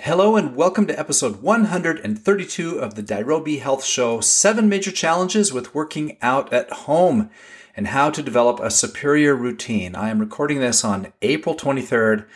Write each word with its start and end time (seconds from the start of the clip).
Hello 0.00 0.36
and 0.36 0.54
welcome 0.54 0.86
to 0.86 0.98
episode 0.98 1.40
132 1.40 2.78
of 2.78 2.94
the 2.94 3.02
Dirobi 3.02 3.60
Health 3.60 3.82
Show 3.82 4.20
Seven 4.20 4.68
Major 4.68 4.92
Challenges 4.92 5.54
with 5.54 5.74
Working 5.74 6.18
Out 6.20 6.52
at 6.52 6.70
Home 6.70 7.30
and 7.74 7.88
How 7.88 8.10
to 8.10 8.22
Develop 8.22 8.60
a 8.60 8.70
Superior 8.70 9.34
Routine. 9.34 9.96
I 9.96 10.10
am 10.10 10.18
recording 10.18 10.60
this 10.60 10.84
on 10.84 11.14
April 11.22 11.54
23rd, 11.54 12.26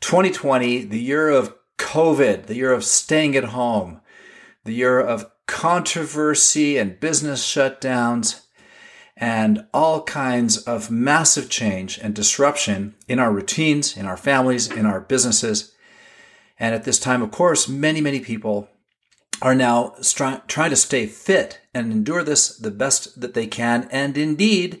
2020, 0.00 0.84
the 0.84 0.98
year 0.98 1.28
of 1.28 1.54
COVID, 1.76 2.46
the 2.46 2.56
year 2.56 2.72
of 2.72 2.82
staying 2.82 3.36
at 3.36 3.44
home, 3.44 4.00
the 4.64 4.72
year 4.72 4.98
of 4.98 5.30
controversy 5.46 6.78
and 6.78 6.98
business 6.98 7.46
shutdowns, 7.46 8.46
and 9.18 9.66
all 9.74 10.02
kinds 10.04 10.56
of 10.56 10.90
massive 10.90 11.50
change 11.50 11.98
and 11.98 12.14
disruption 12.14 12.94
in 13.06 13.18
our 13.18 13.30
routines, 13.30 13.98
in 13.98 14.06
our 14.06 14.16
families, 14.16 14.66
in 14.72 14.86
our 14.86 15.00
businesses. 15.00 15.71
And 16.62 16.76
at 16.76 16.84
this 16.84 17.00
time, 17.00 17.22
of 17.22 17.32
course, 17.32 17.68
many, 17.68 18.00
many 18.00 18.20
people 18.20 18.68
are 19.42 19.54
now 19.54 19.96
trying 20.46 20.70
to 20.70 20.76
stay 20.76 21.06
fit 21.06 21.60
and 21.74 21.90
endure 21.90 22.22
this 22.22 22.56
the 22.56 22.70
best 22.70 23.20
that 23.20 23.34
they 23.34 23.48
can. 23.48 23.88
And 23.90 24.16
indeed, 24.16 24.80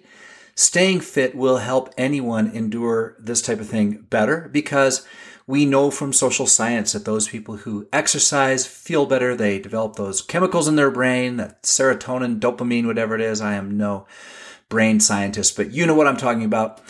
staying 0.54 1.00
fit 1.00 1.34
will 1.34 1.56
help 1.56 1.92
anyone 1.98 2.52
endure 2.52 3.16
this 3.18 3.42
type 3.42 3.58
of 3.58 3.68
thing 3.68 4.06
better 4.08 4.48
because 4.52 5.04
we 5.48 5.66
know 5.66 5.90
from 5.90 6.12
social 6.12 6.46
science 6.46 6.92
that 6.92 7.04
those 7.04 7.26
people 7.26 7.56
who 7.56 7.88
exercise 7.92 8.64
feel 8.64 9.04
better. 9.04 9.34
They 9.34 9.58
develop 9.58 9.96
those 9.96 10.22
chemicals 10.22 10.68
in 10.68 10.76
their 10.76 10.92
brain, 10.92 11.36
that 11.38 11.64
serotonin, 11.64 12.38
dopamine, 12.38 12.86
whatever 12.86 13.16
it 13.16 13.20
is. 13.20 13.40
I 13.40 13.54
am 13.54 13.76
no 13.76 14.06
brain 14.68 15.00
scientist, 15.00 15.56
but 15.56 15.72
you 15.72 15.84
know 15.84 15.96
what 15.96 16.06
I'm 16.06 16.16
talking 16.16 16.44
about. 16.44 16.80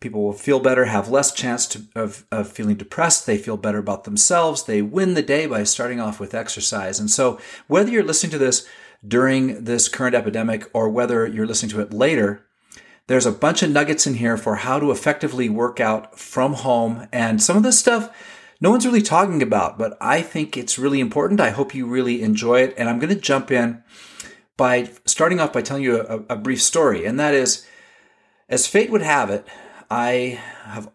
People 0.00 0.22
will 0.22 0.32
feel 0.32 0.60
better, 0.60 0.84
have 0.84 1.08
less 1.08 1.32
chance 1.32 1.66
to, 1.68 1.82
of, 1.96 2.24
of 2.30 2.50
feeling 2.50 2.76
depressed. 2.76 3.26
They 3.26 3.38
feel 3.38 3.56
better 3.56 3.78
about 3.78 4.04
themselves. 4.04 4.64
They 4.64 4.80
win 4.80 5.14
the 5.14 5.22
day 5.22 5.46
by 5.46 5.64
starting 5.64 6.00
off 6.00 6.20
with 6.20 6.34
exercise. 6.34 7.00
And 7.00 7.10
so, 7.10 7.40
whether 7.66 7.90
you're 7.90 8.04
listening 8.04 8.30
to 8.32 8.38
this 8.38 8.66
during 9.06 9.64
this 9.64 9.88
current 9.88 10.14
epidemic 10.14 10.68
or 10.72 10.88
whether 10.88 11.26
you're 11.26 11.46
listening 11.46 11.70
to 11.70 11.80
it 11.80 11.92
later, 11.92 12.44
there's 13.08 13.26
a 13.26 13.32
bunch 13.32 13.62
of 13.62 13.70
nuggets 13.70 14.06
in 14.06 14.14
here 14.14 14.36
for 14.36 14.56
how 14.56 14.78
to 14.78 14.90
effectively 14.90 15.48
work 15.48 15.80
out 15.80 16.18
from 16.18 16.54
home. 16.54 17.08
And 17.12 17.42
some 17.42 17.56
of 17.56 17.62
this 17.62 17.78
stuff 17.78 18.10
no 18.60 18.70
one's 18.70 18.86
really 18.86 19.02
talking 19.02 19.40
about, 19.40 19.78
but 19.78 19.96
I 20.00 20.20
think 20.20 20.56
it's 20.56 20.78
really 20.78 21.00
important. 21.00 21.40
I 21.40 21.50
hope 21.50 21.74
you 21.74 21.86
really 21.86 22.22
enjoy 22.22 22.62
it. 22.62 22.74
And 22.76 22.88
I'm 22.88 22.98
going 22.98 23.14
to 23.14 23.20
jump 23.20 23.50
in 23.52 23.82
by 24.56 24.90
starting 25.04 25.38
off 25.38 25.52
by 25.52 25.62
telling 25.62 25.84
you 25.84 26.00
a, 26.00 26.34
a 26.34 26.36
brief 26.36 26.60
story. 26.60 27.04
And 27.04 27.20
that 27.20 27.34
is, 27.34 27.66
as 28.48 28.66
fate 28.66 28.90
would 28.90 29.02
have 29.02 29.30
it, 29.30 29.46
I 29.90 30.40
have 30.64 30.90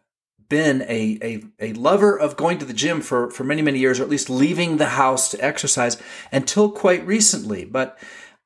been 0.50 0.84
a, 0.84 1.18
a, 1.22 1.44
a 1.60 1.74
lover 1.74 2.18
of 2.18 2.38
going 2.38 2.60
to 2.60 2.66
the 2.66 2.74
gym 2.74 3.02
for, 3.02 3.32
for 3.32 3.44
many, 3.44 3.62
many 3.62 3.80
years, 3.80 4.00
or 4.00 4.04
at 4.04 4.10
least 4.10 4.30
leaving 4.30 4.78
the 4.78 4.90
house 4.90 5.30
to 5.30 5.44
exercise 5.44 5.98
until 6.32 6.70
quite 6.70 7.06
recently. 7.06 7.66
But 7.66 7.98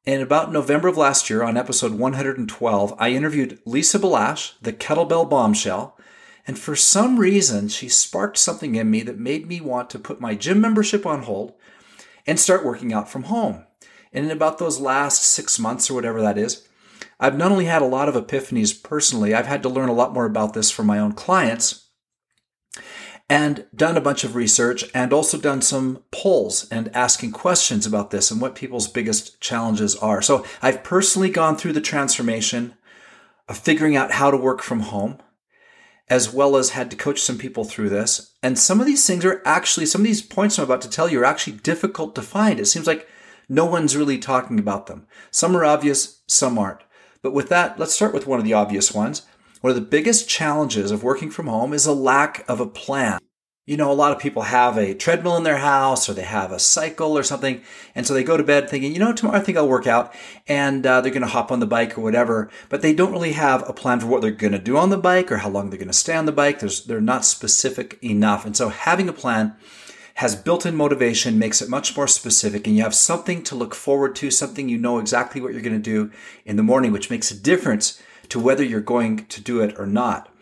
in 0.06 0.22
about 0.22 0.54
November 0.54 0.88
of 0.88 0.96
last 0.96 1.30
year, 1.30 1.44
on 1.44 1.58
episode 1.58 1.94
112, 1.94 2.96
I 2.98 3.10
interviewed 3.10 3.60
Lisa 3.66 4.00
Balash, 4.00 4.54
the 4.62 4.72
kettlebell 4.72 5.30
bombshell. 5.30 5.98
And 6.46 6.58
for 6.58 6.78
some 6.78 7.20
reason, 7.20 7.68
she 7.68 7.90
sparked 7.90 8.38
something 8.38 8.76
in 8.76 8.90
me 8.90 9.02
that 9.02 9.20
made 9.20 9.48
me 9.48 9.60
want 9.60 9.90
to 9.90 10.00
put 10.00 10.22
my 10.22 10.34
gym 10.34 10.62
membership 10.62 11.06
on 11.06 11.24
hold 11.24 11.56
and 12.26 12.40
start 12.40 12.64
working 12.66 12.94
out 12.94 13.10
from 13.10 13.24
home. 13.24 13.66
And 14.14 14.26
in 14.26 14.32
about 14.32 14.58
those 14.58 14.80
last 14.80 15.24
six 15.24 15.60
months 15.60 15.90
or 15.90 15.94
whatever 15.94 16.22
that 16.22 16.38
is, 16.38 16.67
I've 17.20 17.38
not 17.38 17.52
only 17.52 17.66
had 17.66 17.82
a 17.82 17.86
lot 17.86 18.10
of 18.10 18.16
epiphanies 18.16 18.82
personally, 18.82 19.34
I've 19.34 19.48
had 19.48 19.64
to 19.64 19.70
learn 19.70 19.90
a 19.90 19.94
lot 19.94 20.14
more 20.14 20.26
about 20.26 20.54
this 20.54 20.70
from 20.70 20.86
my 20.86 21.00
own 21.00 21.14
clients 21.14 21.90
and 23.30 23.66
done 23.76 23.98
a 23.98 24.02
bunch 24.02 24.24
of 24.24 24.36
research 24.36 24.86
and 24.94 25.12
also 25.12 25.38
done 25.38 25.62
some 25.62 26.04
polls 26.12 26.68
and 26.72 26.96
asking 26.96 27.32
questions 27.32 27.86
about 27.86 28.12
this 28.12 28.32
and 28.32 28.40
what 28.40 28.56
people's 28.56 28.88
biggest 28.88 29.42
challenges 29.42 29.96
are. 29.98 30.22
So 30.22 30.46
I've 30.62 30.84
personally 30.84 31.30
gone 31.30 31.58
through 31.58 31.74
the 31.74 31.82
transformation 31.82 32.76
of 33.50 33.58
figuring 33.58 33.96
out 33.96 34.12
how 34.12 34.32
to 34.32 34.38
work 34.38 34.62
from 34.62 34.82
home 34.82 35.20
as 36.10 36.34
well 36.34 36.56
as 36.56 36.70
had 36.70 36.90
to 36.90 36.98
coach 36.98 37.20
some 37.20 37.38
people 37.38 37.66
through 37.66 37.90
this. 37.90 38.34
And 38.42 38.58
some 38.58 38.80
of 38.80 38.86
these 38.86 39.06
things 39.06 39.26
are 39.26 39.42
actually, 39.44 39.86
some 39.86 40.02
of 40.02 40.08
these 40.08 40.22
points 40.22 40.58
I'm 40.58 40.64
about 40.64 40.82
to 40.84 40.90
tell 40.90 41.10
you 41.10 41.20
are 41.20 41.26
actually 41.26 41.58
difficult 41.58 42.16
to 42.16 42.22
find. 42.22 42.60
It 42.60 42.68
seems 42.68 42.88
like 42.88 43.08
no 43.50 43.66
one's 43.66 43.98
really 43.98 44.18
talking 44.18 44.58
about 44.58 44.88
them. 44.88 45.06
Some 45.32 45.56
are 45.56 45.66
obvious, 45.66 46.22
some 46.28 46.58
aren't. 46.58 46.82
But 47.22 47.34
with 47.34 47.50
that, 47.50 47.80
let's 47.80 47.94
start 47.94 48.14
with 48.14 48.28
one 48.28 48.40
of 48.40 48.46
the 48.46 48.54
obvious 48.54 48.94
ones. 48.94 49.24
One 49.62 49.72
of 49.72 49.76
the 49.76 49.82
biggest 49.82 50.30
challenges 50.30 50.92
of 50.92 51.04
working 51.04 51.32
from 51.32 51.48
home 51.48 51.74
is 51.74 51.86
a 51.86 51.94
lack 51.94 52.46
of 52.48 52.60
a 52.60 52.68
plan. 52.68 53.20
You 53.66 53.76
know, 53.76 53.92
a 53.92 53.94
lot 53.94 54.14
of 54.14 54.20
people 54.20 54.44
have 54.44 54.78
a 54.78 54.94
treadmill 54.94 55.36
in 55.36 55.44
their 55.44 55.58
house 55.58 56.08
or 56.08 56.14
they 56.14 56.22
have 56.22 56.54
a 56.54 56.60
cycle 56.60 57.18
or 57.18 57.24
something. 57.24 57.62
And 57.96 58.08
so 58.08 58.14
they 58.14 58.24
go 58.24 58.38
to 58.38 58.44
bed 58.44 58.70
thinking, 58.70 58.94
you 58.94 59.00
know, 59.00 59.12
tomorrow 59.12 59.38
I 59.38 59.42
think 59.42 59.58
I'll 59.58 59.68
work 59.68 59.88
out 59.88 60.14
and 60.48 60.86
uh, 60.86 61.02
they're 61.02 61.12
going 61.12 61.22
to 61.22 61.28
hop 61.28 61.52
on 61.52 61.60
the 61.60 61.66
bike 61.66 61.98
or 61.98 62.02
whatever. 62.02 62.50
But 62.70 62.82
they 62.82 62.94
don't 62.94 63.12
really 63.12 63.34
have 63.34 63.68
a 63.68 63.74
plan 63.74 64.00
for 64.00 64.08
what 64.08 64.22
they're 64.22 64.32
going 64.32 64.54
to 64.54 64.60
do 64.60 64.78
on 64.78 64.90
the 64.90 64.98
bike 64.98 65.34
or 65.34 65.38
how 65.38 65.50
long 65.50 65.70
they're 65.70 65.78
going 65.78 65.90
to 65.90 65.94
stay 65.94 66.16
on 66.16 66.26
the 66.26 66.32
bike. 66.32 66.60
There's, 66.60 66.86
they're 66.86 67.02
not 67.02 67.26
specific 67.26 68.00
enough. 68.02 68.46
And 68.46 68.56
so 68.56 68.70
having 68.70 69.10
a 69.10 69.14
plan 69.14 69.58
has 70.18 70.36
built-in 70.36 70.76
motivation, 70.76 71.38
makes 71.38 71.62
it 71.62 71.70
much 71.70 71.96
more 71.96 72.08
specific, 72.08 72.66
and 72.66 72.76
you 72.76 72.82
have 72.82 72.96
something 72.96 73.44
to 73.44 73.54
look 73.54 73.76
forward 73.76 74.16
to, 74.16 74.32
something 74.32 74.68
you 74.68 74.78
know 74.78 74.98
exactly 74.98 75.40
what 75.40 75.54
you're 75.54 75.62
going 75.62 75.76
to 75.76 75.80
do 75.80 76.12
in 76.44 76.56
the 76.56 76.64
morning, 76.64 76.92
which 76.92 77.12
makes 77.12 77.30
a 77.30 77.40
difference 77.40 78.02
to 78.30 78.40
whether 78.40 78.64
you're 78.64 78.82
going 78.82 79.28
to 79.28 79.40
do 79.42 79.62
it 79.62 79.76
or 79.78 79.86
not. 79.86 80.34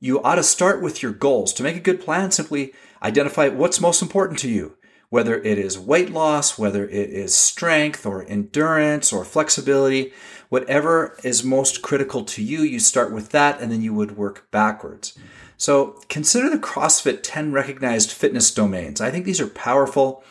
You 0.00 0.20
ought 0.20 0.34
to 0.34 0.42
start 0.42 0.82
with 0.82 1.00
your 1.00 1.12
goals. 1.12 1.52
To 1.52 1.62
make 1.62 1.76
a 1.76 1.80
good 1.80 2.00
plan, 2.00 2.32
simply 2.32 2.72
identify 3.04 3.48
what's 3.48 3.80
most 3.80 4.02
important 4.02 4.40
to 4.40 4.50
you, 4.50 4.76
whether 5.10 5.36
it 5.36 5.58
is 5.58 5.78
weight 5.78 6.10
loss, 6.10 6.58
whether 6.58 6.84
it 6.84 7.10
is 7.10 7.36
strength 7.36 8.04
or 8.04 8.26
endurance 8.26 9.12
or 9.12 9.24
flexibility, 9.24 10.12
whatever 10.48 11.16
is 11.22 11.44
most 11.44 11.82
critical 11.82 12.24
to 12.24 12.42
you, 12.42 12.62
you 12.62 12.80
start 12.80 13.12
with 13.12 13.28
that 13.28 13.60
and 13.60 13.70
then 13.70 13.80
you 13.80 13.94
would 13.94 14.16
work 14.16 14.50
backwards. 14.50 15.16
So 15.56 16.00
consider 16.08 16.50
the 16.50 16.58
CrossFit 16.58 17.20
10 17.22 17.52
recognized 17.52 18.10
fitness 18.10 18.52
domains. 18.52 19.00
I 19.00 19.10
think 19.10 19.24
these 19.24 19.40
are 19.40 19.46
powerful. 19.46 20.24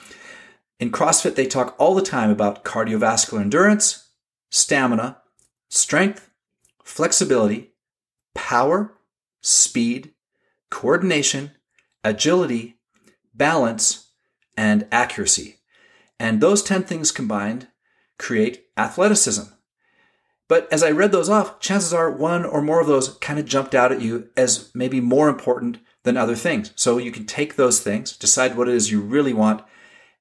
In 0.79 0.91
CrossFit, 0.91 1.35
they 1.35 1.47
talk 1.47 1.75
all 1.77 1.95
the 1.95 2.01
time 2.01 2.29
about 2.29 2.65
cardiovascular 2.65 3.41
endurance, 3.41 4.09
stamina, 4.49 5.17
strength, 5.69 6.29
flexibility, 6.83 7.73
power, 8.33 8.93
speed, 9.41 10.13
coordination, 10.69 11.51
agility, 12.03 12.77
balance, 13.33 14.09
and 14.57 14.87
accuracy. 14.91 15.59
And 16.19 16.41
those 16.41 16.61
10 16.61 16.83
things 16.83 17.11
combined 17.11 17.67
create 18.17 18.65
athleticism. 18.77 19.52
But 20.47 20.71
as 20.71 20.83
I 20.83 20.91
read 20.91 21.11
those 21.11 21.29
off, 21.29 21.59
chances 21.59 21.93
are 21.93 22.11
one 22.11 22.45
or 22.45 22.61
more 22.61 22.81
of 22.81 22.87
those 22.87 23.17
kind 23.19 23.39
of 23.39 23.45
jumped 23.45 23.73
out 23.73 23.91
at 23.91 24.01
you 24.01 24.29
as 24.35 24.71
maybe 24.75 24.99
more 24.99 25.29
important 25.29 25.79
than 26.03 26.17
other 26.17 26.35
things. 26.35 26.71
So 26.75 26.97
you 26.97 27.11
can 27.11 27.25
take 27.25 27.55
those 27.55 27.79
things, 27.79 28.17
decide 28.17 28.55
what 28.55 28.67
it 28.67 28.75
is 28.75 28.91
you 28.91 29.01
really 29.01 29.33
want, 29.33 29.63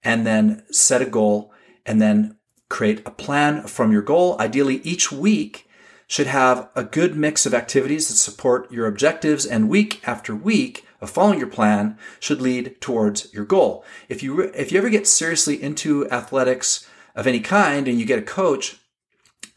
and 0.04 0.26
then 0.26 0.64
set 0.70 1.02
a 1.02 1.06
goal 1.06 1.52
and 1.84 2.00
then 2.00 2.36
create 2.68 3.02
a 3.04 3.10
plan 3.10 3.66
from 3.66 3.92
your 3.92 4.02
goal. 4.02 4.36
Ideally, 4.40 4.76
each 4.84 5.12
week 5.12 5.68
should 6.06 6.26
have 6.26 6.68
a 6.76 6.84
good 6.84 7.16
mix 7.16 7.46
of 7.46 7.54
activities 7.54 8.08
that 8.08 8.16
support 8.16 8.70
your 8.70 8.86
objectives, 8.86 9.46
and 9.46 9.68
week 9.68 10.06
after 10.06 10.36
week 10.36 10.86
of 11.00 11.10
following 11.10 11.38
your 11.38 11.48
plan 11.48 11.96
should 12.20 12.40
lead 12.40 12.80
towards 12.80 13.32
your 13.32 13.44
goal. 13.44 13.84
If 14.08 14.22
you, 14.22 14.40
if 14.40 14.70
you 14.70 14.78
ever 14.78 14.90
get 14.90 15.06
seriously 15.06 15.60
into 15.62 16.08
athletics 16.10 16.86
of 17.14 17.26
any 17.26 17.40
kind 17.40 17.88
and 17.88 17.98
you 17.98 18.04
get 18.04 18.18
a 18.18 18.22
coach, 18.22 18.78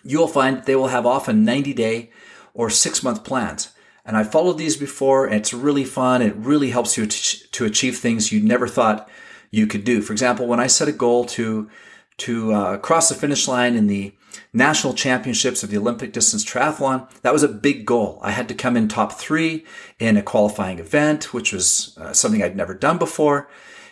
you 0.06 0.20
will 0.20 0.28
find 0.28 0.64
they 0.64 0.76
will 0.76 0.88
have 0.88 1.06
often 1.06 1.44
90 1.44 1.74
day 1.74 2.12
or 2.54 2.70
six 2.70 3.04
month 3.04 3.24
plans. 3.24 3.70
And 4.06 4.16
I 4.16 4.24
followed 4.24 4.60
these 4.60 4.78
before, 4.78 5.26
and 5.26 5.36
it's 5.36 5.52
really 5.52 5.84
fun. 5.84 6.22
It 6.22 6.36
really 6.36 6.70
helps 6.70 6.96
you 6.96 7.08
to 7.08 7.66
achieve 7.66 7.98
things 7.98 8.32
you 8.32 8.40
never 8.40 8.68
thought 8.68 9.10
you 9.50 9.66
could 9.66 9.84
do. 9.84 10.02
For 10.02 10.14
example, 10.14 10.46
when 10.46 10.60
I 10.60 10.68
set 10.68 10.88
a 10.88 10.94
goal 10.94 11.26
to 11.26 11.70
to 12.18 12.54
uh, 12.54 12.78
cross 12.78 13.10
the 13.10 13.16
finish 13.16 13.46
line 13.46 13.76
in 13.76 13.88
the 13.88 14.14
national 14.54 14.94
championships 14.94 15.64
of 15.64 15.70
the 15.70 15.78
Olympic 15.78 16.14
distance 16.14 16.46
triathlon, 16.46 17.10
that 17.24 17.34
was 17.34 17.44
a 17.44 17.50
big 17.50 17.86
goal. 17.86 18.20
I 18.22 18.32
had 18.32 18.48
to 18.48 18.54
come 18.54 18.78
in 18.78 18.88
top 18.88 19.14
three 19.14 19.66
in 20.00 20.16
a 20.16 20.22
qualifying 20.22 20.80
event, 20.80 21.34
which 21.34 21.52
was 21.52 21.98
uh, 22.00 22.14
something 22.14 22.42
I'd 22.42 22.56
never 22.56 22.74
done 22.74 22.98
before, 22.98 23.50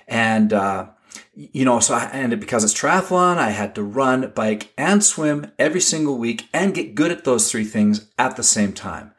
and 0.07 0.53
uh, 0.53 0.87
you 1.35 1.65
know, 1.65 1.79
so 1.79 1.95
I, 1.95 2.05
and 2.05 2.39
because 2.39 2.63
it's 2.63 2.73
triathlon, 2.73 3.37
I 3.37 3.49
had 3.49 3.73
to 3.75 3.83
run, 3.83 4.31
bike, 4.35 4.71
and 4.77 5.03
swim 5.03 5.51
every 5.57 5.81
single 5.81 6.17
week 6.17 6.47
and 6.53 6.75
get 6.75 6.95
good 6.95 7.11
at 7.11 7.23
those 7.23 7.49
three 7.49 7.65
things 7.65 8.07
at 8.19 8.35
the 8.35 8.43
same 8.43 8.73
time. 8.73 9.13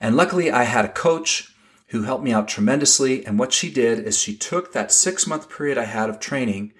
And 0.00 0.16
luckily, 0.16 0.50
I 0.50 0.64
had 0.64 0.84
a 0.84 0.90
coach 0.92 1.54
who 1.88 2.02
helped 2.02 2.24
me 2.24 2.32
out 2.32 2.48
tremendously. 2.48 3.24
And 3.24 3.38
what 3.38 3.52
she 3.52 3.70
did 3.70 4.00
is 4.00 4.18
she 4.18 4.36
took 4.36 4.72
that 4.72 4.92
six 4.92 5.26
month 5.26 5.48
period 5.48 5.78
I 5.78 5.84
had 5.84 6.10
of 6.10 6.20
training. 6.20 6.72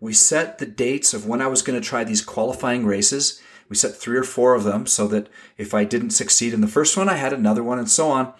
We 0.00 0.12
set 0.12 0.58
the 0.58 0.66
dates 0.66 1.14
of 1.14 1.26
when 1.26 1.40
I 1.40 1.46
was 1.46 1.62
going 1.62 1.80
to 1.80 1.86
try 1.86 2.02
these 2.02 2.22
qualifying 2.22 2.84
races. 2.84 3.40
We 3.68 3.76
set 3.76 3.94
three 3.94 4.18
or 4.18 4.24
four 4.24 4.54
of 4.54 4.64
them 4.64 4.86
so 4.86 5.06
that 5.08 5.28
if 5.56 5.74
I 5.74 5.84
didn't 5.84 6.10
succeed 6.10 6.52
in 6.52 6.60
the 6.60 6.66
first 6.66 6.96
one, 6.96 7.08
I 7.08 7.16
had 7.16 7.32
another 7.32 7.62
one 7.62 7.78
and 7.78 7.88
so 7.88 8.10
on. 8.10 8.32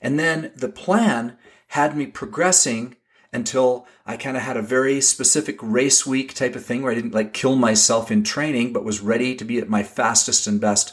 And 0.00 0.18
then 0.18 0.52
the 0.56 0.68
plan 0.68 1.36
had 1.68 1.96
me 1.96 2.06
progressing 2.06 2.96
until 3.32 3.86
I 4.04 4.16
kind 4.16 4.36
of 4.36 4.42
had 4.42 4.56
a 4.56 4.62
very 4.62 5.00
specific 5.00 5.58
race 5.62 6.06
week 6.06 6.34
type 6.34 6.54
of 6.54 6.64
thing 6.64 6.82
where 6.82 6.92
I 6.92 6.94
didn't 6.94 7.14
like 7.14 7.32
kill 7.32 7.56
myself 7.56 8.10
in 8.10 8.22
training, 8.22 8.72
but 8.72 8.84
was 8.84 9.00
ready 9.00 9.34
to 9.34 9.44
be 9.44 9.58
at 9.58 9.68
my 9.68 9.82
fastest 9.82 10.46
and 10.46 10.60
best 10.60 10.92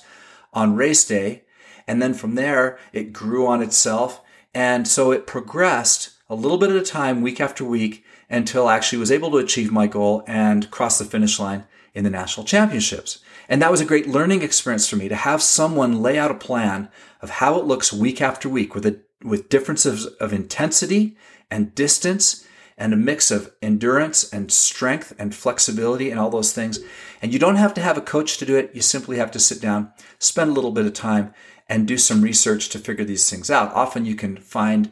on 0.54 0.76
race 0.76 1.06
day. 1.06 1.44
And 1.88 2.02
then 2.02 2.14
from 2.14 2.36
there, 2.36 2.80
it 2.94 3.14
grew 3.14 3.48
on 3.48 3.62
itself. 3.62 4.22
And 4.54 4.88
so 4.88 5.12
it 5.12 5.28
progressed 5.28 6.12
a 6.30 6.36
little 6.36 6.58
bit 6.58 6.70
at 6.70 6.76
a 6.76 6.86
time, 6.86 7.22
week 7.22 7.42
after 7.42 7.66
week, 7.66 8.06
until 8.30 8.68
I 8.68 8.76
actually 8.76 9.00
was 9.00 9.12
able 9.12 9.32
to 9.32 9.38
achieve 9.38 9.72
my 9.72 9.88
goal 9.88 10.24
and 10.28 10.70
cross 10.72 11.00
the 11.00 11.06
finish 11.06 11.40
line 11.40 11.66
in 11.94 12.04
the 12.04 12.10
national 12.10 12.46
championships. 12.46 13.20
And 13.48 13.62
that 13.62 13.72
was 13.72 13.82
a 13.82 13.86
great 13.86 14.08
learning 14.08 14.44
experience 14.44 14.88
for 14.88 14.96
me 14.96 15.10
to 15.10 15.16
have 15.16 15.42
someone 15.42 16.02
lay 16.02 16.20
out 16.20 16.32
a 16.32 16.36
plan 16.36 16.90
of 17.22 17.32
how 17.32 17.60
it 17.60 17.66
looks 17.66 17.92
week 17.92 18.22
after 18.22 18.48
week 18.48 18.76
with 18.76 18.86
a, 18.86 19.00
with 19.24 19.50
differences 19.50 20.06
of 20.06 20.34
intensity 20.34 21.18
and 21.52 21.76
distance 21.76 22.46
and 22.78 22.94
a 22.94 22.98
mix 22.98 23.30
of 23.30 23.52
endurance 23.62 24.32
and 24.32 24.52
strength 24.52 25.14
and 25.20 25.36
flexibility 25.36 26.10
and 26.10 26.20
all 26.20 26.30
those 26.30 26.54
things. 26.54 26.80
And 27.22 27.34
you 27.34 27.40
don't 27.40 27.58
have 27.58 27.74
to 27.74 27.82
have 27.82 27.98
a 27.98 28.02
coach 28.02 28.38
to 28.38 28.46
do 28.46 28.56
it. 28.56 28.72
You 28.74 28.82
simply 28.82 29.18
have 29.18 29.32
to 29.32 29.40
sit 29.40 29.62
down, 29.62 29.92
spend 30.18 30.50
a 30.50 30.54
little 30.54 30.72
bit 30.72 30.86
of 30.86 30.94
time 30.94 31.34
and 31.68 31.88
do 31.88 31.98
some 31.98 32.22
research 32.22 32.70
to 32.70 32.80
figure 32.80 33.06
these 33.06 33.30
things 33.30 33.52
out. 33.52 33.74
Often 33.74 34.06
you 34.06 34.16
can 34.16 34.38
find 34.38 34.90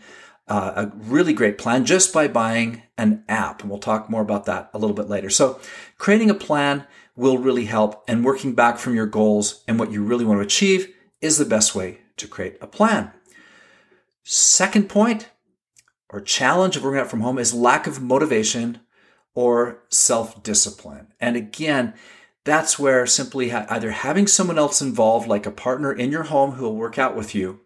uh, 0.49 0.73
a 0.75 0.91
really 0.95 1.33
great 1.33 1.57
plan 1.57 1.85
just 1.85 2.13
by 2.13 2.27
buying 2.27 2.83
an 2.97 3.23
app. 3.29 3.61
And 3.61 3.69
we'll 3.69 3.79
talk 3.79 4.09
more 4.09 4.21
about 4.21 4.45
that 4.45 4.69
a 4.73 4.77
little 4.77 4.95
bit 4.95 5.09
later. 5.09 5.29
So 5.29 5.59
creating 5.97 6.29
a 6.29 6.35
plan 6.35 6.85
will 7.15 7.37
really 7.37 7.65
help 7.65 8.03
and 8.07 8.23
working 8.23 8.53
back 8.53 8.77
from 8.77 8.95
your 8.95 9.07
goals 9.07 9.63
and 9.67 9.79
what 9.79 9.91
you 9.91 10.03
really 10.03 10.25
want 10.25 10.39
to 10.39 10.45
achieve 10.45 10.93
is 11.21 11.37
the 11.37 11.45
best 11.45 11.73
way 11.73 11.99
to 12.17 12.27
create 12.27 12.57
a 12.61 12.67
plan. 12.67 13.11
Second 14.29 14.89
point 14.89 15.29
or 16.09 16.19
challenge 16.19 16.75
of 16.75 16.83
working 16.83 16.99
out 16.99 17.09
from 17.09 17.21
home 17.21 17.39
is 17.39 17.53
lack 17.53 17.87
of 17.87 18.01
motivation 18.01 18.81
or 19.33 19.79
self 19.87 20.43
discipline. 20.43 21.13
And 21.17 21.37
again, 21.37 21.93
that's 22.43 22.77
where 22.77 23.07
simply 23.07 23.53
either 23.53 23.91
having 23.91 24.27
someone 24.27 24.59
else 24.59 24.81
involved, 24.81 25.29
like 25.29 25.45
a 25.45 25.51
partner 25.51 25.93
in 25.93 26.11
your 26.11 26.23
home 26.23 26.51
who 26.51 26.65
will 26.65 26.75
work 26.75 26.99
out 26.99 27.15
with 27.15 27.33
you, 27.33 27.61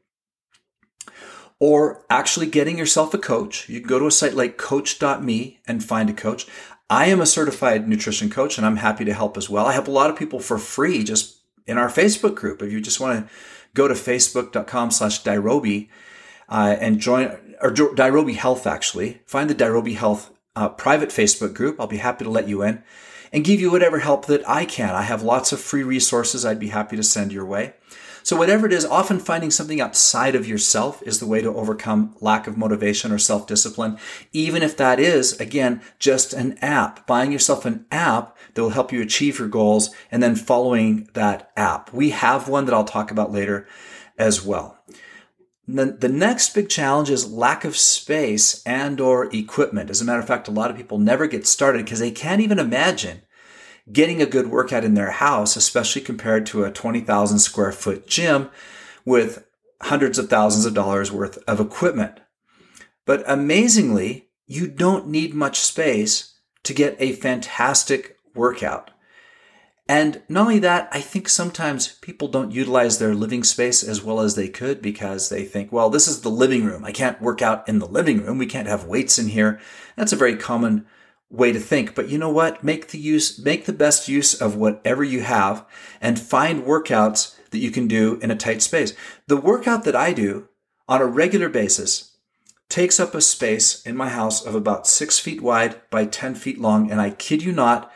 or 1.60 2.06
actually 2.12 2.46
getting 2.46 2.78
yourself 2.78 3.12
a 3.16 3.18
coach. 3.18 3.68
You 3.68 3.80
can 3.80 3.90
go 3.90 3.98
to 3.98 4.06
a 4.06 4.12
site 4.12 4.36
like 4.36 4.60
coach.me 4.60 5.62
and 5.66 5.84
find 5.84 6.12
a 6.12 6.14
coach. 6.14 6.46
I 6.92 7.08
am 7.08 7.22
a 7.22 7.26
certified 7.26 7.90
nutrition 7.90 8.30
coach 8.30 8.60
and 8.60 8.68
I'm 8.68 8.78
happy 8.78 9.04
to 9.06 9.16
help 9.16 9.36
as 9.36 9.50
well. 9.50 9.66
I 9.66 9.74
help 9.74 9.88
a 9.88 9.92
lot 9.92 10.12
of 10.12 10.16
people 10.16 10.40
for 10.40 10.60
free 10.60 11.04
just 11.04 11.40
in 11.66 11.80
our 11.80 11.90
Facebook 11.90 12.36
group. 12.36 12.62
If 12.62 12.72
you 12.72 12.80
just 12.80 13.00
want 13.00 13.28
to 13.28 13.34
go 13.74 13.88
to 13.88 13.96
facebook.com 13.96 14.92
slash 14.92 15.24
Dirobi 15.24 15.90
uh, 16.52 16.76
and 16.80 17.00
join, 17.00 17.56
or 17.62 17.72
Dirobi 17.72 18.36
Health 18.36 18.68
actually, 18.68 19.22
find 19.26 19.50
the 19.50 19.56
Dirobi 19.56 19.96
Health 19.96 20.32
uh, 20.56 20.70
private 20.70 21.10
Facebook 21.10 21.54
group. 21.54 21.80
I'll 21.80 21.88
be 21.88 21.98
happy 21.98 22.26
to 22.26 22.30
let 22.30 22.48
you 22.48 22.62
in 22.62 22.84
and 23.32 23.46
give 23.46 23.62
you 23.62 23.72
whatever 23.72 24.00
help 24.00 24.26
that 24.26 24.48
I 24.48 24.66
can. 24.66 24.94
I 24.94 25.04
have 25.04 25.24
lots 25.24 25.54
of 25.54 25.62
free 25.62 25.84
resources 25.84 26.46
I'd 26.46 26.60
be 26.60 26.68
happy 26.68 26.98
to 26.98 27.04
send 27.04 27.32
your 27.32 27.46
way. 27.46 27.74
So, 28.24 28.36
whatever 28.36 28.68
it 28.68 28.74
is, 28.74 28.86
often 28.86 29.18
finding 29.18 29.50
something 29.50 29.82
outside 29.82 30.36
of 30.36 30.48
yourself 30.48 31.02
is 31.04 31.20
the 31.20 31.26
way 31.26 31.42
to 31.42 31.56
overcome 31.56 32.16
lack 32.20 32.46
of 32.46 32.58
motivation 32.58 33.12
or 33.12 33.18
self 33.18 33.48
discipline, 33.48 33.98
even 34.32 34.62
if 34.62 34.78
that 34.78 35.00
is, 35.00 35.40
again, 35.40 35.82
just 35.98 36.34
an 36.34 36.58
app. 36.60 37.08
Buying 37.08 37.32
yourself 37.32 37.66
an 37.66 37.86
app 37.92 38.38
that 38.54 38.62
will 38.62 38.70
help 38.72 38.92
you 38.92 39.02
achieve 39.02 39.40
your 39.40 39.48
goals 39.48 39.90
and 40.12 40.22
then 40.22 40.36
following 40.36 41.10
that 41.14 41.52
app. 41.58 41.92
We 41.94 42.12
have 42.12 42.48
one 42.48 42.66
that 42.66 42.76
I'll 42.76 42.84
talk 42.84 43.10
about 43.10 43.32
later 43.32 43.68
as 44.20 44.46
well. 44.46 44.78
The 45.68 46.10
next 46.10 46.54
big 46.54 46.70
challenge 46.70 47.10
is 47.10 47.32
lack 47.32 47.64
of 47.64 47.78
space 47.78 48.62
and 48.66 49.00
or 49.00 49.34
equipment. 49.34 49.90
As 49.90 50.02
a 50.02 50.06
matter 50.06 50.20
of 50.20 50.28
fact, 50.28 50.48
a 50.48 50.52
lot 50.52 50.72
of 50.72 50.78
people 50.78 50.98
never 50.98 51.28
get 51.28 51.48
started 51.48 51.86
because 51.86 52.00
they 52.00 52.12
can't 52.12 52.42
even 52.42 52.60
imagine 52.60 53.22
getting 53.92 54.22
a 54.22 54.26
good 54.26 54.48
workout 54.48 54.84
in 54.84 54.96
their 54.96 55.12
house, 55.12 55.56
especially 55.56 56.02
compared 56.02 56.46
to 56.48 56.64
a 56.64 56.72
20,000 56.72 57.40
square 57.40 57.72
foot 57.72 58.08
gym 58.08 58.50
with 59.06 59.46
hundreds 59.82 60.18
of 60.18 60.30
thousands 60.30 60.66
of 60.66 60.74
dollars 60.74 61.12
worth 61.12 61.38
of 61.48 61.60
equipment. 61.60 62.20
But 63.06 63.24
amazingly, 63.28 64.30
you 64.48 64.68
don't 64.68 65.08
need 65.08 65.34
much 65.34 65.60
space 65.60 66.36
to 66.64 66.74
get 66.74 66.96
a 67.00 67.14
fantastic 67.14 68.18
workout. 68.36 68.92
And 69.92 70.22
not 70.30 70.44
only 70.44 70.60
that, 70.60 70.88
I 70.94 71.02
think 71.02 71.28
sometimes 71.28 71.96
people 72.00 72.30
don't 72.30 72.54
utilize 72.54 72.98
their 72.98 73.14
living 73.14 73.44
space 73.44 73.84
as 73.84 74.02
well 74.02 74.22
as 74.22 74.36
they 74.36 74.48
could 74.48 74.82
because 74.82 75.28
they 75.28 75.44
think, 75.44 75.70
well, 75.70 75.90
this 75.90 76.08
is 76.08 76.22
the 76.22 76.30
living 76.30 76.64
room. 76.64 76.86
I 76.86 76.94
can't 76.94 77.22
work 77.22 77.42
out 77.42 77.68
in 77.68 77.80
the 77.80 77.86
living 77.86 78.24
room. 78.24 78.38
We 78.38 78.46
can't 78.46 78.70
have 78.70 78.86
weights 78.86 79.20
in 79.20 79.28
here. 79.28 79.60
That's 79.98 80.14
a 80.14 80.16
very 80.16 80.38
common 80.38 80.86
way 81.30 81.52
to 81.52 81.60
think. 81.60 81.94
But 81.94 82.08
you 82.08 82.18
know 82.18 82.30
what? 82.30 82.64
Make 82.64 82.88
the 82.88 83.00
use, 83.00 83.38
make 83.38 83.66
the 83.66 83.74
best 83.74 84.08
use 84.08 84.34
of 84.34 84.56
whatever 84.56 85.04
you 85.04 85.24
have 85.24 85.66
and 86.00 86.18
find 86.18 86.64
workouts 86.64 87.36
that 87.50 87.60
you 87.60 87.70
can 87.70 87.90
do 87.90 88.18
in 88.22 88.32
a 88.32 88.36
tight 88.38 88.62
space. 88.62 88.94
The 89.28 89.36
workout 89.36 89.84
that 89.84 89.96
I 89.96 90.14
do 90.14 90.48
on 90.88 91.02
a 91.02 91.06
regular 91.06 91.50
basis 91.50 92.16
takes 92.70 92.98
up 92.98 93.14
a 93.14 93.20
space 93.20 93.86
in 93.86 93.98
my 93.98 94.08
house 94.08 94.42
of 94.46 94.56
about 94.56 94.88
six 94.88 95.20
feet 95.20 95.42
wide 95.42 95.82
by 95.90 96.06
10 96.06 96.36
feet 96.36 96.62
long. 96.62 96.90
And 96.90 97.02
I 97.02 97.10
kid 97.10 97.44
you 97.44 97.52
not, 97.52 97.92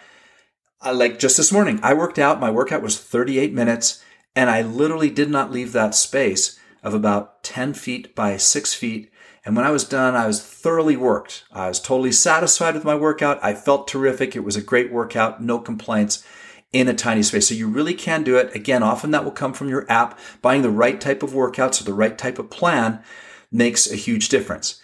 I, 0.86 0.92
like 0.92 1.20
just 1.20 1.38
this 1.38 1.52
morning, 1.52 1.80
I 1.84 1.94
worked 1.94 2.20
out. 2.20 2.40
My 2.40 2.52
workout 2.52 2.82
was 2.82 3.00
38 3.00 3.52
minutes 3.52 4.04
and 4.36 4.50
I 4.50 4.62
literally 4.62 5.10
did 5.10 5.30
not 5.30 5.52
leave 5.52 5.72
that 5.74 5.96
space 5.96 6.60
of 6.84 6.94
about 6.94 7.44
10 7.44 7.74
feet 7.74 8.16
by 8.16 8.38
six 8.38 8.74
feet 8.74 9.12
and 9.46 9.56
when 9.56 9.66
I 9.66 9.70
was 9.70 9.84
done, 9.84 10.16
I 10.16 10.26
was 10.26 10.44
thoroughly 10.44 10.98
worked. 10.98 11.44
I 11.52 11.68
was 11.68 11.80
totally 11.80 12.12
satisfied 12.12 12.74
with 12.74 12.84
my 12.84 12.96
workout. 12.96 13.40
I 13.44 13.54
felt 13.54 13.88
terrific. 13.88 14.36
It 14.36 14.44
was 14.44 14.56
a 14.56 14.62
great 14.62 14.92
workout, 14.92 15.42
no 15.42 15.60
complaints 15.60 16.26
in 16.74 16.88
a 16.88 16.96
tiny 16.96 17.22
space. 17.22 17.48
So 17.48 17.54
you 17.54 17.68
really 17.68 17.94
can 17.94 18.24
do 18.24 18.38
it. 18.38 18.56
Again, 18.56 18.82
often 18.82 19.12
that 19.12 19.24
will 19.24 19.32
come 19.32 19.54
from 19.54 19.70
your 19.70 19.90
app. 19.90 20.18
Buying 20.42 20.64
the 20.64 20.72
right 20.72 21.00
type 21.00 21.22
of 21.22 21.30
workouts 21.30 21.80
or 21.80 21.84
the 21.84 21.94
right 21.94 22.18
type 22.18 22.40
of 22.40 22.50
plan 22.50 23.04
makes 23.52 23.90
a 23.90 23.96
huge 23.96 24.30
difference. 24.30 24.82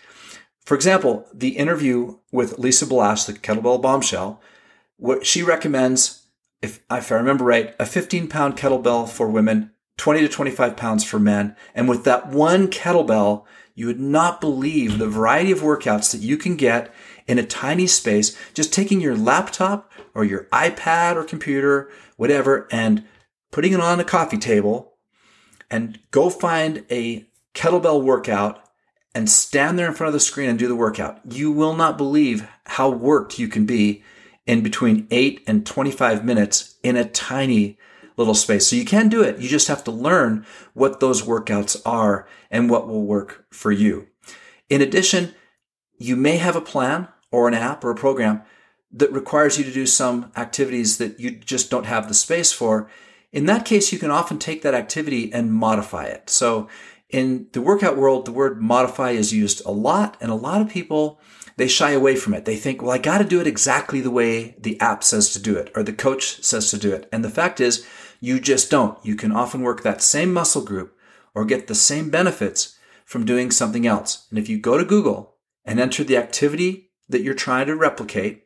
For 0.63 0.75
example, 0.75 1.27
the 1.33 1.57
interview 1.57 2.19
with 2.31 2.59
Lisa 2.59 2.85
Blash, 2.85 3.23
the 3.23 3.33
kettlebell 3.33 3.81
bombshell, 3.81 4.39
what 5.01 5.25
she 5.25 5.41
recommends, 5.41 6.27
if, 6.61 6.79
if 6.91 7.11
I 7.11 7.15
remember 7.15 7.43
right, 7.43 7.73
a 7.79 7.87
15 7.87 8.27
pound 8.27 8.55
kettlebell 8.55 9.09
for 9.09 9.27
women, 9.27 9.71
20 9.97 10.21
to 10.21 10.29
25 10.29 10.77
pounds 10.77 11.03
for 11.03 11.17
men. 11.17 11.55
And 11.73 11.89
with 11.89 12.03
that 12.03 12.29
one 12.29 12.67
kettlebell, 12.67 13.43
you 13.73 13.87
would 13.87 13.99
not 13.99 14.39
believe 14.39 14.99
the 14.99 15.09
variety 15.09 15.51
of 15.51 15.61
workouts 15.61 16.11
that 16.11 16.21
you 16.21 16.37
can 16.37 16.55
get 16.55 16.93
in 17.25 17.39
a 17.39 17.45
tiny 17.45 17.87
space, 17.87 18.37
just 18.53 18.71
taking 18.71 19.01
your 19.01 19.15
laptop 19.15 19.91
or 20.13 20.23
your 20.23 20.43
iPad 20.53 21.15
or 21.15 21.23
computer, 21.23 21.89
whatever, 22.17 22.67
and 22.71 23.03
putting 23.51 23.73
it 23.73 23.81
on 23.81 23.99
a 23.99 24.03
coffee 24.03 24.37
table 24.37 24.93
and 25.71 25.97
go 26.11 26.29
find 26.29 26.85
a 26.91 27.25
kettlebell 27.55 28.03
workout 28.03 28.63
and 29.15 29.27
stand 29.27 29.79
there 29.79 29.87
in 29.87 29.95
front 29.95 30.09
of 30.09 30.13
the 30.13 30.19
screen 30.19 30.47
and 30.47 30.59
do 30.59 30.67
the 30.67 30.75
workout. 30.75 31.19
You 31.27 31.51
will 31.51 31.75
not 31.75 31.97
believe 31.97 32.47
how 32.65 32.91
worked 32.91 33.39
you 33.39 33.47
can 33.47 33.65
be 33.65 34.03
in 34.51 34.61
between 34.61 35.07
8 35.11 35.45
and 35.47 35.65
25 35.65 36.25
minutes 36.25 36.75
in 36.83 36.97
a 36.97 37.05
tiny 37.05 37.77
little 38.17 38.35
space. 38.35 38.67
So 38.67 38.75
you 38.75 38.83
can 38.83 39.07
do 39.07 39.23
it. 39.23 39.39
You 39.39 39.47
just 39.47 39.69
have 39.69 39.81
to 39.85 39.91
learn 39.91 40.45
what 40.73 40.99
those 40.99 41.21
workouts 41.21 41.81
are 41.85 42.27
and 42.51 42.69
what 42.69 42.85
will 42.85 43.05
work 43.05 43.45
for 43.49 43.71
you. 43.71 44.07
In 44.69 44.81
addition, 44.81 45.33
you 45.97 46.17
may 46.17 46.35
have 46.35 46.57
a 46.57 46.61
plan 46.61 47.07
or 47.31 47.47
an 47.47 47.53
app 47.53 47.85
or 47.85 47.91
a 47.91 47.95
program 47.95 48.41
that 48.91 49.13
requires 49.13 49.57
you 49.57 49.63
to 49.63 49.71
do 49.71 49.85
some 49.85 50.33
activities 50.35 50.97
that 50.97 51.17
you 51.17 51.31
just 51.31 51.71
don't 51.71 51.85
have 51.85 52.09
the 52.09 52.13
space 52.13 52.51
for. 52.51 52.89
In 53.31 53.45
that 53.45 53.63
case, 53.63 53.93
you 53.93 53.99
can 53.99 54.11
often 54.11 54.37
take 54.37 54.63
that 54.63 54.73
activity 54.73 55.31
and 55.31 55.53
modify 55.53 56.07
it. 56.07 56.29
So 56.29 56.67
in 57.09 57.47
the 57.53 57.61
workout 57.61 57.95
world, 57.95 58.25
the 58.25 58.33
word 58.33 58.61
modify 58.61 59.11
is 59.11 59.31
used 59.31 59.65
a 59.65 59.71
lot, 59.71 60.17
and 60.19 60.29
a 60.29 60.35
lot 60.35 60.59
of 60.59 60.67
people 60.67 61.21
they 61.61 61.67
shy 61.67 61.91
away 61.91 62.15
from 62.15 62.33
it. 62.33 62.45
They 62.45 62.55
think, 62.55 62.81
well, 62.81 62.89
I 62.89 62.97
got 62.97 63.19
to 63.19 63.23
do 63.23 63.39
it 63.39 63.45
exactly 63.45 64.01
the 64.01 64.09
way 64.09 64.55
the 64.59 64.79
app 64.81 65.03
says 65.03 65.31
to 65.33 65.39
do 65.39 65.55
it 65.55 65.71
or 65.75 65.83
the 65.83 65.93
coach 65.93 66.43
says 66.43 66.71
to 66.71 66.77
do 66.79 66.91
it. 66.91 67.07
And 67.11 67.23
the 67.23 67.29
fact 67.29 67.59
is, 67.59 67.85
you 68.19 68.39
just 68.39 68.71
don't. 68.71 68.97
You 69.05 69.15
can 69.15 69.31
often 69.31 69.61
work 69.61 69.83
that 69.83 70.01
same 70.01 70.33
muscle 70.33 70.63
group 70.63 70.97
or 71.35 71.45
get 71.45 71.67
the 71.67 71.75
same 71.75 72.09
benefits 72.09 72.79
from 73.05 73.25
doing 73.25 73.51
something 73.51 73.85
else. 73.85 74.25
And 74.31 74.39
if 74.39 74.49
you 74.49 74.57
go 74.57 74.75
to 74.75 74.83
Google 74.83 75.35
and 75.63 75.79
enter 75.79 76.03
the 76.03 76.17
activity 76.17 76.89
that 77.09 77.21
you're 77.21 77.35
trying 77.35 77.67
to 77.67 77.75
replicate 77.75 78.45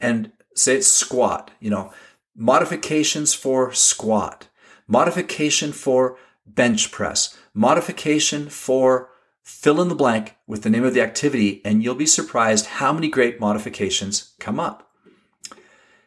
and 0.00 0.32
say 0.56 0.74
it's 0.74 0.88
squat, 0.88 1.52
you 1.60 1.70
know, 1.70 1.92
modifications 2.34 3.34
for 3.34 3.72
squat, 3.72 4.48
modification 4.88 5.70
for 5.70 6.16
bench 6.44 6.90
press, 6.90 7.38
modification 7.54 8.48
for 8.48 9.10
fill 9.42 9.80
in 9.80 9.88
the 9.88 9.94
blank 9.94 10.36
with 10.46 10.62
the 10.62 10.70
name 10.70 10.84
of 10.84 10.94
the 10.94 11.00
activity, 11.00 11.60
and 11.64 11.82
you'll 11.82 11.94
be 11.94 12.06
surprised 12.06 12.66
how 12.66 12.92
many 12.92 13.08
great 13.08 13.40
modifications 13.40 14.34
come 14.38 14.60
up. 14.60 14.90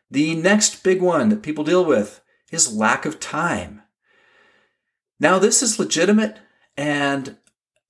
The 0.09 0.35
next 0.35 0.83
big 0.83 1.01
one 1.01 1.29
that 1.29 1.43
people 1.43 1.63
deal 1.63 1.83
with 1.83 2.21
is 2.51 2.75
lack 2.75 3.05
of 3.05 3.19
time. 3.19 3.81
Now, 5.19 5.39
this 5.39 5.61
is 5.63 5.79
legitimate, 5.79 6.37
and 6.77 7.37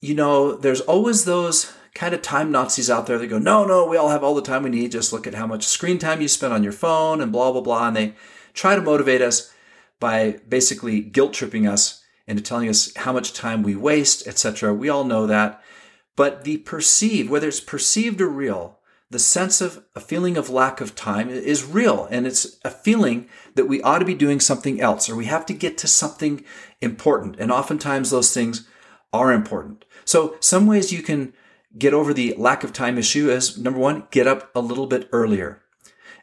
you 0.01 0.13
know, 0.13 0.55
there's 0.55 0.81
always 0.81 1.25
those 1.25 1.73
kind 1.95 2.13
of 2.13 2.21
time 2.21 2.51
Nazis 2.51 2.89
out 2.89 3.07
there 3.07 3.17
that 3.17 3.27
go, 3.27 3.39
no, 3.39 3.65
no, 3.65 3.85
we 3.85 3.97
all 3.97 4.09
have 4.09 4.23
all 4.23 4.35
the 4.35 4.41
time 4.41 4.63
we 4.63 4.69
need. 4.69 4.91
Just 4.91 5.11
look 5.11 5.25
at 5.25 5.33
how 5.33 5.47
much 5.47 5.65
screen 5.65 5.97
time 5.97 6.21
you 6.21 6.27
spend 6.27 6.53
on 6.53 6.63
your 6.63 6.73
phone 6.73 7.21
and 7.21 7.31
blah, 7.31 7.51
blah, 7.51 7.61
blah. 7.61 7.87
And 7.87 7.95
they 7.95 8.13
try 8.53 8.75
to 8.75 8.81
motivate 8.81 9.21
us 9.21 9.51
by 9.99 10.39
basically 10.47 11.01
guilt 11.01 11.33
tripping 11.33 11.65
us 11.65 12.03
into 12.27 12.41
telling 12.41 12.69
us 12.69 12.93
how 12.95 13.13
much 13.13 13.33
time 13.33 13.63
we 13.63 13.75
waste, 13.75 14.27
etc. 14.27 14.73
We 14.73 14.89
all 14.89 15.03
know 15.03 15.27
that. 15.27 15.61
But 16.15 16.43
the 16.43 16.57
perceived, 16.57 17.29
whether 17.29 17.47
it's 17.47 17.59
perceived 17.59 18.21
or 18.21 18.29
real, 18.29 18.79
the 19.09 19.19
sense 19.19 19.61
of 19.61 19.83
a 19.95 19.99
feeling 19.99 20.35
of 20.37 20.49
lack 20.49 20.81
of 20.81 20.95
time 20.95 21.29
is 21.29 21.63
real. 21.63 22.07
And 22.09 22.25
it's 22.25 22.59
a 22.63 22.71
feeling 22.71 23.29
that 23.55 23.67
we 23.67 23.81
ought 23.81 23.99
to 23.99 24.05
be 24.05 24.15
doing 24.15 24.39
something 24.39 24.81
else 24.81 25.09
or 25.09 25.15
we 25.15 25.25
have 25.25 25.45
to 25.47 25.53
get 25.53 25.77
to 25.79 25.87
something 25.87 26.43
important. 26.81 27.35
And 27.37 27.51
oftentimes 27.51 28.09
those 28.09 28.33
things 28.33 28.67
are 29.13 29.31
important. 29.31 29.85
So 30.05 30.35
some 30.39 30.65
ways 30.65 30.91
you 30.91 31.03
can 31.03 31.33
get 31.77 31.93
over 31.93 32.13
the 32.13 32.33
lack 32.37 32.63
of 32.63 32.73
time 32.73 32.97
issue 32.97 33.29
is 33.29 33.57
number 33.57 33.79
one, 33.79 34.07
get 34.11 34.27
up 34.27 34.53
a 34.55 34.59
little 34.59 34.87
bit 34.87 35.09
earlier. 35.11 35.61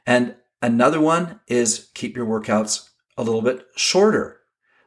And 0.06 0.34
another 0.60 1.00
one 1.00 1.40
is 1.46 1.90
keep 1.94 2.16
your 2.16 2.26
workouts 2.26 2.88
a 3.16 3.22
little 3.22 3.42
bit 3.42 3.66
shorter. 3.76 4.40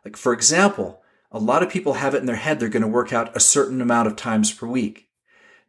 Like, 0.04 0.18
for 0.18 0.34
example, 0.34 1.02
a 1.36 1.40
lot 1.40 1.62
of 1.62 1.70
people 1.70 1.96
have 1.96 2.16
it 2.16 2.20
in 2.20 2.28
their 2.28 2.38
head 2.38 2.62
they're 2.62 2.70
going 2.70 2.82
to 2.82 2.88
work 2.88 3.12
out 3.12 3.36
a 3.36 3.42
certain 3.42 3.82
amount 3.82 4.08
of 4.08 4.16
times 4.16 4.54
per 4.54 4.66
week, 4.66 5.10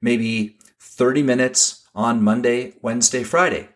maybe 0.01 0.57
30 0.79 1.25
minutes 1.25 1.85
on 1.93 2.23
Monday, 2.23 2.75
Wednesday, 2.83 3.25
Friday. 3.25 3.69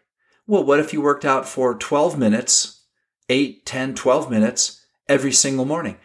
Well, 0.47 0.63
what 0.63 0.79
if 0.79 0.93
you 0.93 1.03
worked 1.03 1.25
out 1.25 1.49
for 1.49 1.75
12 1.75 2.17
minutes, 2.17 2.85
8, 3.29 3.67
10, 3.67 3.97
12 3.97 4.31
minutes 4.31 4.87
every 5.09 5.33
single 5.33 5.65
morning? 5.65 5.97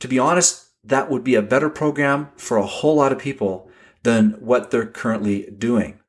To 0.00 0.08
be 0.08 0.18
honest, 0.18 0.66
that 0.82 1.08
would 1.08 1.22
be 1.22 1.36
a 1.36 1.42
better 1.42 1.70
program 1.70 2.30
for 2.36 2.56
a 2.56 2.66
whole 2.66 2.96
lot 2.96 3.12
of 3.12 3.20
people 3.20 3.70
than 4.02 4.32
what 4.40 4.72
they're 4.72 4.86
currently 4.86 5.48
doing. 5.56 6.00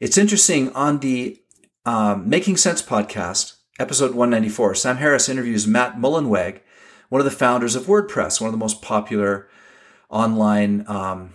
It's 0.00 0.18
interesting 0.18 0.72
on 0.72 0.98
the 0.98 1.40
um, 1.84 2.28
Making 2.28 2.56
Sense 2.56 2.82
podcast, 2.82 3.58
episode 3.78 4.10
194, 4.10 4.74
Sam 4.74 4.96
Harris 4.96 5.28
interviews 5.28 5.68
Matt 5.68 5.98
Mullenweg, 5.98 6.62
one 7.08 7.20
of 7.20 7.24
the 7.24 7.30
founders 7.30 7.74
of 7.74 7.84
WordPress, 7.84 8.40
one 8.40 8.48
of 8.48 8.52
the 8.52 8.58
most 8.58 8.82
popular 8.82 9.48
online 10.08 10.84
um, 10.88 11.30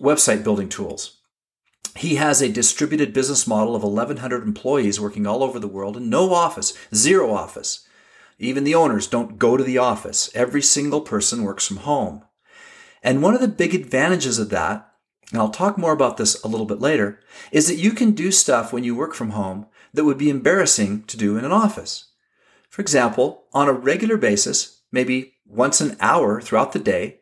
website 0.00 0.44
building 0.44 0.68
tools. 0.68 1.18
He 1.96 2.16
has 2.16 2.40
a 2.40 2.48
distributed 2.48 3.12
business 3.12 3.46
model 3.46 3.76
of 3.76 3.82
1,100 3.82 4.42
employees 4.42 5.00
working 5.00 5.26
all 5.26 5.42
over 5.42 5.58
the 5.58 5.68
world 5.68 5.96
and 5.96 6.08
no 6.08 6.32
office, 6.32 6.72
zero 6.94 7.32
office. 7.32 7.86
Even 8.38 8.64
the 8.64 8.74
owners 8.74 9.06
don't 9.06 9.38
go 9.38 9.56
to 9.56 9.64
the 9.64 9.78
office. 9.78 10.30
Every 10.34 10.62
single 10.62 11.02
person 11.02 11.42
works 11.42 11.66
from 11.66 11.78
home. 11.78 12.22
And 13.02 13.22
one 13.22 13.34
of 13.34 13.40
the 13.40 13.48
big 13.48 13.74
advantages 13.74 14.38
of 14.38 14.48
that 14.50 14.92
and 15.32 15.40
I'll 15.40 15.48
talk 15.48 15.78
more 15.78 15.92
about 15.92 16.18
this 16.18 16.40
a 16.42 16.48
little 16.48 16.66
bit 16.66 16.80
later, 16.80 17.18
is 17.50 17.66
that 17.66 17.76
you 17.76 17.92
can 17.92 18.12
do 18.12 18.30
stuff 18.30 18.70
when 18.72 18.84
you 18.84 18.94
work 18.94 19.14
from 19.14 19.30
home 19.30 19.66
that 19.94 20.04
would 20.04 20.18
be 20.18 20.28
embarrassing 20.28 21.04
to 21.04 21.16
do 21.16 21.38
in 21.38 21.44
an 21.44 21.52
office. 21.52 22.10
For 22.68 22.82
example, 22.82 23.44
on 23.54 23.66
a 23.66 23.72
regular 23.72 24.18
basis, 24.18 24.81
maybe 24.92 25.34
once 25.46 25.80
an 25.80 25.96
hour 26.00 26.40
throughout 26.40 26.72
the 26.72 26.78
day, 26.78 27.18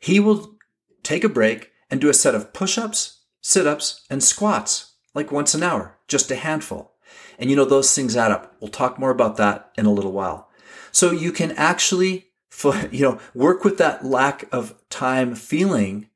he 0.00 0.18
will 0.18 0.56
take 1.02 1.22
a 1.22 1.28
break 1.28 1.70
and 1.90 2.00
do 2.00 2.08
a 2.08 2.14
set 2.14 2.34
of 2.34 2.52
push 2.52 2.78
ups, 2.78 3.20
sit 3.40 3.66
ups, 3.66 4.04
and 4.10 4.22
squats, 4.22 4.94
like 5.14 5.30
once 5.30 5.54
an 5.54 5.62
hour, 5.62 5.98
just 6.08 6.30
a 6.30 6.36
handful. 6.36 6.92
And 7.38 7.50
you 7.50 7.56
know, 7.56 7.64
those 7.64 7.94
things 7.94 8.16
add 8.16 8.32
up. 8.32 8.56
We'll 8.60 8.70
talk 8.70 8.98
more 8.98 9.10
about 9.10 9.36
that 9.36 9.70
in 9.76 9.86
a 9.86 9.92
little 9.92 10.12
while. 10.12 10.48
So 10.92 11.10
you 11.10 11.32
can 11.32 11.52
actually, 11.52 12.26
you 12.90 13.02
know, 13.02 13.20
work 13.34 13.64
with 13.64 13.78
that 13.78 14.04
lack 14.04 14.44
of 14.52 14.74
time 14.88 15.34
feeling 15.34 16.08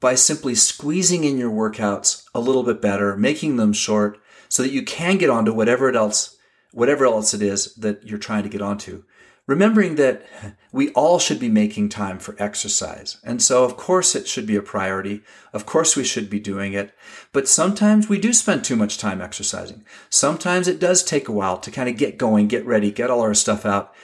by 0.00 0.14
simply 0.14 0.54
squeezing 0.54 1.24
in 1.24 1.38
your 1.38 1.50
workouts 1.50 2.24
a 2.34 2.40
little 2.40 2.62
bit 2.62 2.82
better, 2.82 3.16
making 3.16 3.56
them 3.56 3.72
short 3.72 4.18
so 4.48 4.62
that 4.62 4.72
you 4.72 4.82
can 4.82 5.16
get 5.16 5.30
onto 5.30 5.52
whatever 5.52 5.88
it 5.88 5.96
else, 5.96 6.36
whatever 6.72 7.06
else 7.06 7.32
it 7.34 7.42
is 7.42 7.74
that 7.76 8.06
you're 8.06 8.18
trying 8.18 8.42
to 8.42 8.48
get 8.48 8.62
onto. 8.62 9.04
Remembering 9.46 9.96
that 9.96 10.24
we 10.72 10.88
all 10.90 11.18
should 11.18 11.38
be 11.38 11.50
making 11.50 11.90
time 11.90 12.18
for 12.18 12.34
exercise. 12.38 13.18
And 13.22 13.42
so, 13.42 13.62
of 13.64 13.76
course, 13.76 14.14
it 14.14 14.26
should 14.26 14.46
be 14.46 14.56
a 14.56 14.62
priority. 14.62 15.20
Of 15.52 15.66
course, 15.66 15.96
we 15.96 16.04
should 16.04 16.30
be 16.30 16.40
doing 16.40 16.72
it. 16.72 16.94
But 17.32 17.46
sometimes 17.46 18.08
we 18.08 18.18
do 18.18 18.32
spend 18.32 18.64
too 18.64 18.74
much 18.74 18.96
time 18.96 19.20
exercising. 19.20 19.84
Sometimes 20.08 20.66
it 20.66 20.80
does 20.80 21.04
take 21.04 21.28
a 21.28 21.32
while 21.32 21.58
to 21.58 21.70
kind 21.70 21.90
of 21.90 21.98
get 21.98 22.16
going, 22.16 22.48
get 22.48 22.64
ready, 22.64 22.90
get 22.90 23.10
all 23.10 23.20
our 23.20 23.34
stuff 23.34 23.66
out 23.66 23.94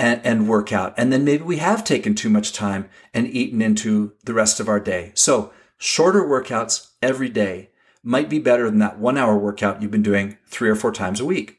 and, 0.00 0.20
and 0.24 0.48
work 0.48 0.72
out. 0.72 0.94
And 0.96 1.12
then 1.12 1.24
maybe 1.24 1.44
we 1.44 1.58
have 1.58 1.84
taken 1.84 2.16
too 2.16 2.30
much 2.30 2.52
time 2.52 2.88
and 3.14 3.28
eaten 3.28 3.62
into 3.62 4.14
the 4.24 4.34
rest 4.34 4.58
of 4.58 4.68
our 4.68 4.80
day. 4.80 5.12
So 5.14 5.52
shorter 5.76 6.24
workouts 6.24 6.90
every 7.00 7.28
day 7.28 7.70
might 8.02 8.28
be 8.28 8.38
better 8.38 8.68
than 8.68 8.78
that 8.80 8.98
one 8.98 9.16
hour 9.16 9.38
workout 9.38 9.80
you've 9.80 9.90
been 9.90 10.02
doing 10.02 10.38
three 10.46 10.70
or 10.70 10.76
four 10.76 10.92
times 10.92 11.20
a 11.20 11.24
week. 11.24 11.57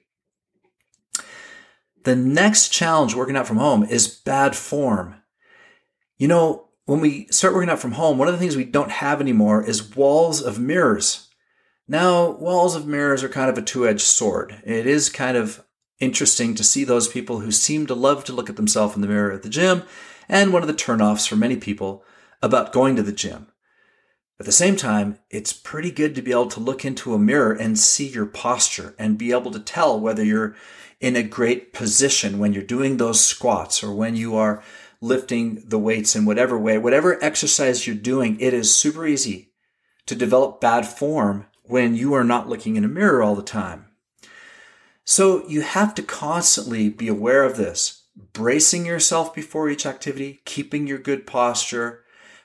The 2.10 2.16
next 2.16 2.70
challenge 2.70 3.14
working 3.14 3.38
out 3.38 3.46
from 3.46 3.58
home 3.58 3.84
is 3.84 4.08
bad 4.08 4.56
form. 4.56 5.22
You 6.18 6.28
know, 6.28 6.70
when 6.86 7.02
we 7.02 7.28
start 7.28 7.54
working 7.54 7.70
out 7.70 7.78
from 7.78 7.92
home, 7.92 8.18
one 8.18 8.28
of 8.28 8.34
the 8.34 8.40
things 8.40 8.58
we 8.58 8.66
don't 8.66 8.90
have 8.90 9.22
anymore 9.22 9.64
is 9.64 9.96
walls 9.96 10.42
of 10.42 10.58
mirrors. 10.60 11.28
Now, 11.88 12.32
walls 12.32 12.76
of 12.76 12.88
mirrors 12.88 13.24
are 13.24 13.30
kind 13.30 13.48
of 13.48 13.60
a 13.60 13.62
two 13.62 13.88
edged 13.88 14.02
sword. 14.02 14.60
It 14.66 14.88
is 14.88 15.08
kind 15.08 15.38
of 15.38 15.64
interesting 16.00 16.56
to 16.56 16.64
see 16.64 16.84
those 16.84 17.08
people 17.08 17.42
who 17.42 17.52
seem 17.52 17.86
to 17.86 17.94
love 17.94 18.24
to 18.24 18.34
look 18.34 18.50
at 18.50 18.56
themselves 18.56 18.96
in 18.96 19.04
the 19.04 19.08
mirror 19.08 19.32
at 19.32 19.44
the 19.44 19.48
gym, 19.48 19.84
and 20.28 20.52
one 20.52 20.64
of 20.64 20.68
the 20.68 20.74
turnoffs 20.74 21.28
for 21.28 21.36
many 21.36 21.58
people 21.58 22.04
about 22.42 22.74
going 22.74 22.96
to 22.96 23.04
the 23.04 23.12
gym. 23.12 23.52
At 24.40 24.48
the 24.48 24.52
same 24.52 24.78
time, 24.78 25.20
it's 25.30 25.54
pretty 25.54 25.92
good 25.92 26.16
to 26.16 26.24
be 26.24 26.32
able 26.32 26.48
to 26.48 26.60
look 26.60 26.84
into 26.84 27.14
a 27.14 27.20
mirror 27.20 27.54
and 27.54 27.78
see 27.78 28.08
your 28.08 28.26
posture 28.26 28.96
and 28.98 29.16
be 29.16 29.32
able 29.32 29.52
to 29.52 29.60
tell 29.60 30.00
whether 30.00 30.26
you're 30.26 30.56
in 31.00 31.16
a 31.16 31.24
great 31.24 31.74
position 31.74 32.40
when 32.40 32.54
you're 32.54 32.64
doing 32.64 32.98
those 32.98 33.24
squats 33.24 33.84
or 33.84 33.94
when 33.94 34.16
you 34.16 34.36
are 34.36 34.64
lifting 35.02 35.64
the 35.66 35.80
weights 35.80 36.16
in 36.16 36.26
whatever 36.26 36.58
way, 36.58 36.78
whatever 36.78 37.24
exercise 37.24 37.88
you're 37.88 37.96
doing, 37.96 38.40
it 38.40 38.54
is 38.54 38.74
super 38.74 39.08
easy 39.08 39.54
to 40.06 40.16
develop 40.16 40.60
bad 40.60 40.86
form 40.86 41.46
when 41.64 41.96
you 41.96 42.14
are 42.14 42.24
not 42.24 42.50
looking 42.50 42.76
in 42.76 42.84
a 42.84 42.90
mirror 42.90 43.24
all 43.24 43.36
the 43.36 43.42
time. 43.42 43.86
So 45.06 45.48
you 45.48 45.62
have 45.62 45.96
to 45.96 46.04
constantly 46.04 46.90
be 46.90 47.08
aware 47.08 47.44
of 47.44 47.58
this, 47.58 48.04
bracing 48.34 48.86
yourself 48.86 49.34
before 49.34 49.70
each 49.70 49.86
activity, 49.86 50.42
keeping 50.46 50.86
your 50.86 50.98
good 50.98 51.26
posture, 51.26 52.04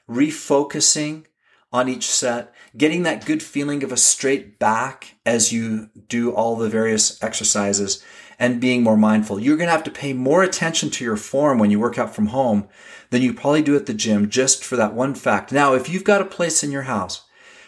refocusing 0.08 1.24
on 1.72 1.88
each 1.88 2.08
set, 2.08 2.54
getting 2.76 3.02
that 3.02 3.26
good 3.26 3.42
feeling 3.42 3.82
of 3.82 3.90
a 3.90 3.96
straight 3.96 4.58
back 4.58 5.16
as 5.26 5.52
you 5.52 5.90
do 6.08 6.32
all 6.32 6.54
the 6.54 6.68
various 6.68 7.20
exercises 7.22 8.02
and 8.38 8.60
being 8.60 8.82
more 8.82 8.96
mindful. 8.96 9.38
You're 9.38 9.56
going 9.56 9.68
to 9.68 9.72
have 9.72 9.84
to 9.84 9.90
pay 9.90 10.12
more 10.12 10.42
attention 10.42 10.90
to 10.90 11.04
your 11.04 11.16
form 11.16 11.58
when 11.58 11.70
you 11.70 11.80
work 11.80 11.98
out 11.98 12.14
from 12.14 12.26
home 12.26 12.68
than 13.10 13.22
you 13.22 13.32
probably 13.32 13.62
do 13.62 13.76
at 13.76 13.86
the 13.86 13.94
gym 13.94 14.28
just 14.28 14.64
for 14.64 14.76
that 14.76 14.94
one 14.94 15.14
fact. 15.14 15.52
Now, 15.52 15.74
if 15.74 15.88
you've 15.88 16.04
got 16.04 16.20
a 16.20 16.26
place 16.26 16.64
in 16.64 16.72
your 16.72 16.82
house 16.82 17.24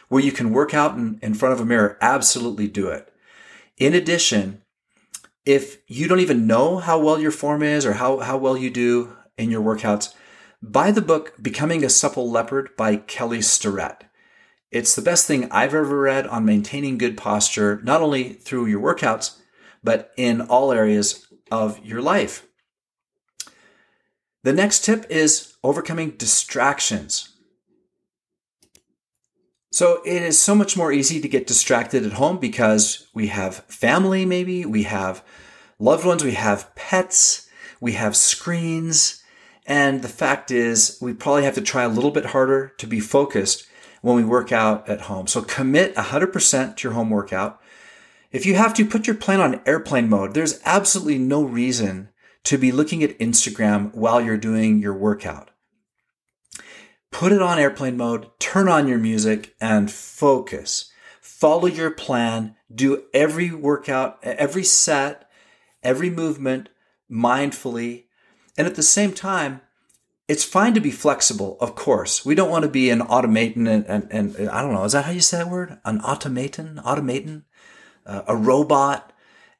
where 0.09 0.23
you 0.23 0.33
can 0.33 0.53
work 0.53 0.75
out 0.75 0.97
in, 0.97 1.19
in 1.23 1.35
front 1.35 1.53
of 1.53 1.61
a 1.61 1.65
mirror, 1.65 1.99
absolutely 2.01 2.69
do 2.69 2.89
it. 2.89 3.13
In 3.79 3.95
addition, 3.95 4.63
if 5.45 5.79
you 5.87 6.09
don't 6.09 6.21
even 6.21 6.47
know 6.47 6.79
how 6.79 6.99
well 6.99 7.21
your 7.21 7.31
form 7.31 7.63
is 7.63 7.87
or 7.87 7.95
how, 7.95 8.19
how 8.19 8.37
well 8.37 8.57
you 8.57 8.71
do 8.71 9.17
in 9.39 9.51
your 9.51 9.63
workouts, 9.63 10.15
buy 10.63 10.91
the 10.91 11.03
book 11.03 11.35
Becoming 11.41 11.85
a 11.85 11.91
Supple 11.91 12.31
Leopard 12.31 12.77
by 12.77 12.97
Kelly 12.97 13.43
Starrett. 13.43 14.05
It's 14.73 14.97
the 14.97 15.03
best 15.03 15.27
thing 15.27 15.49
I've 15.53 15.75
ever 15.75 16.01
read 16.01 16.27
on 16.27 16.45
maintaining 16.45 16.99
good 16.99 17.17
posture, 17.17 17.81
not 17.85 18.01
only 18.01 18.33
through 18.33 18.67
your 18.67 18.81
workouts, 18.81 19.39
but 19.87 20.13
in 20.17 20.41
all 20.43 20.73
areas 20.73 21.27
of 21.51 21.79
your 21.85 22.03
life. 22.03 22.47
The 24.43 24.53
next 24.53 24.85
tip 24.85 25.07
is 25.09 25.55
overcoming 25.63 26.11
distractions. 26.11 27.31
So 29.71 30.01
it 30.05 30.23
is 30.23 30.41
so 30.41 30.55
much 30.55 30.77
more 30.77 30.91
easy 30.91 31.21
to 31.21 31.29
get 31.29 31.47
distracted 31.47 32.05
at 32.05 32.15
home 32.15 32.39
because 32.39 33.07
we 33.15 33.29
have 33.29 33.65
family, 33.69 34.27
maybe, 34.27 34.67
we 34.67 34.83
have 34.83 35.23
loved 35.79 36.05
ones, 36.05 36.25
we 36.25 36.33
have 36.33 36.75
pets, 36.75 37.49
we 37.81 37.93
have 37.93 38.17
screens. 38.17 39.23
And 39.67 40.03
the 40.03 40.09
fact 40.09 40.51
is, 40.51 40.99
we 41.01 41.13
probably 41.13 41.45
have 41.45 41.55
to 41.55 41.61
try 41.61 41.85
a 41.85 41.89
little 41.89 42.11
bit 42.11 42.27
harder 42.27 42.73
to 42.79 42.87
be 42.87 43.01
focused 43.01 43.67
when 44.03 44.17
we 44.17 44.25
work 44.25 44.51
out 44.51 44.89
at 44.89 45.03
home. 45.03 45.27
So 45.27 45.43
commit 45.43 45.95
100% 45.95 46.77
to 46.77 46.83
your 46.83 46.95
home 46.95 47.11
workout. 47.11 47.61
If 48.33 48.47
you 48.47 48.55
have 48.55 48.75
to, 48.75 48.85
put 48.85 49.07
your 49.07 49.17
plan 49.17 49.41
on 49.41 49.61
airplane 49.67 50.09
mode. 50.09 50.35
There's 50.35 50.61
absolutely 50.65 51.19
no 51.19 51.43
reason 51.43 52.11
to 52.45 52.59
be 52.59 52.73
looking 52.73 53.03
at 53.03 53.19
Instagram 53.19 53.95
while 53.95 54.21
you're 54.21 54.37
doing 54.37 54.79
your 54.79 54.95
workout 54.95 55.51
put 57.17 57.33
it 57.33 57.41
on 57.41 57.59
airplane 57.59 57.97
mode, 57.97 58.29
turn 58.39 58.69
on 58.69 58.87
your 58.87 58.99
music, 58.99 59.55
and 59.59 59.91
focus. 59.91 60.93
Follow 61.23 61.67
your 61.67 61.91
plan. 61.91 62.55
Do 62.73 63.05
every 63.15 63.51
workout, 63.53 64.19
every 64.23 64.65
set, 64.65 65.27
every 65.83 66.11
movement 66.11 66.69
mindfully. 67.11 68.05
And 68.59 68.67
at 68.67 68.75
the 68.75 68.83
same 68.83 69.15
time, 69.15 69.63
it's 70.29 70.45
fine 70.45 70.75
to 70.75 70.81
be 70.81 70.91
flexible, 70.91 71.57
of 71.59 71.75
course. 71.75 72.27
We 72.27 72.35
don't 72.35 72.51
want 72.51 72.65
to 72.65 72.71
be 72.71 72.91
an 72.91 73.01
automaton 73.01 73.67
and, 73.67 73.87
and, 73.87 74.09
and, 74.11 74.51
I 74.51 74.61
don't 74.61 74.75
know, 74.75 74.85
is 74.85 74.93
that 74.93 75.07
how 75.07 75.13
you 75.13 75.21
say 75.21 75.39
that 75.39 75.51
word? 75.51 75.79
An 75.87 76.03
automaton? 76.03 76.81
Automaton? 76.81 77.45
Uh, 78.07 78.23
a 78.29 78.37
robot? 78.37 79.13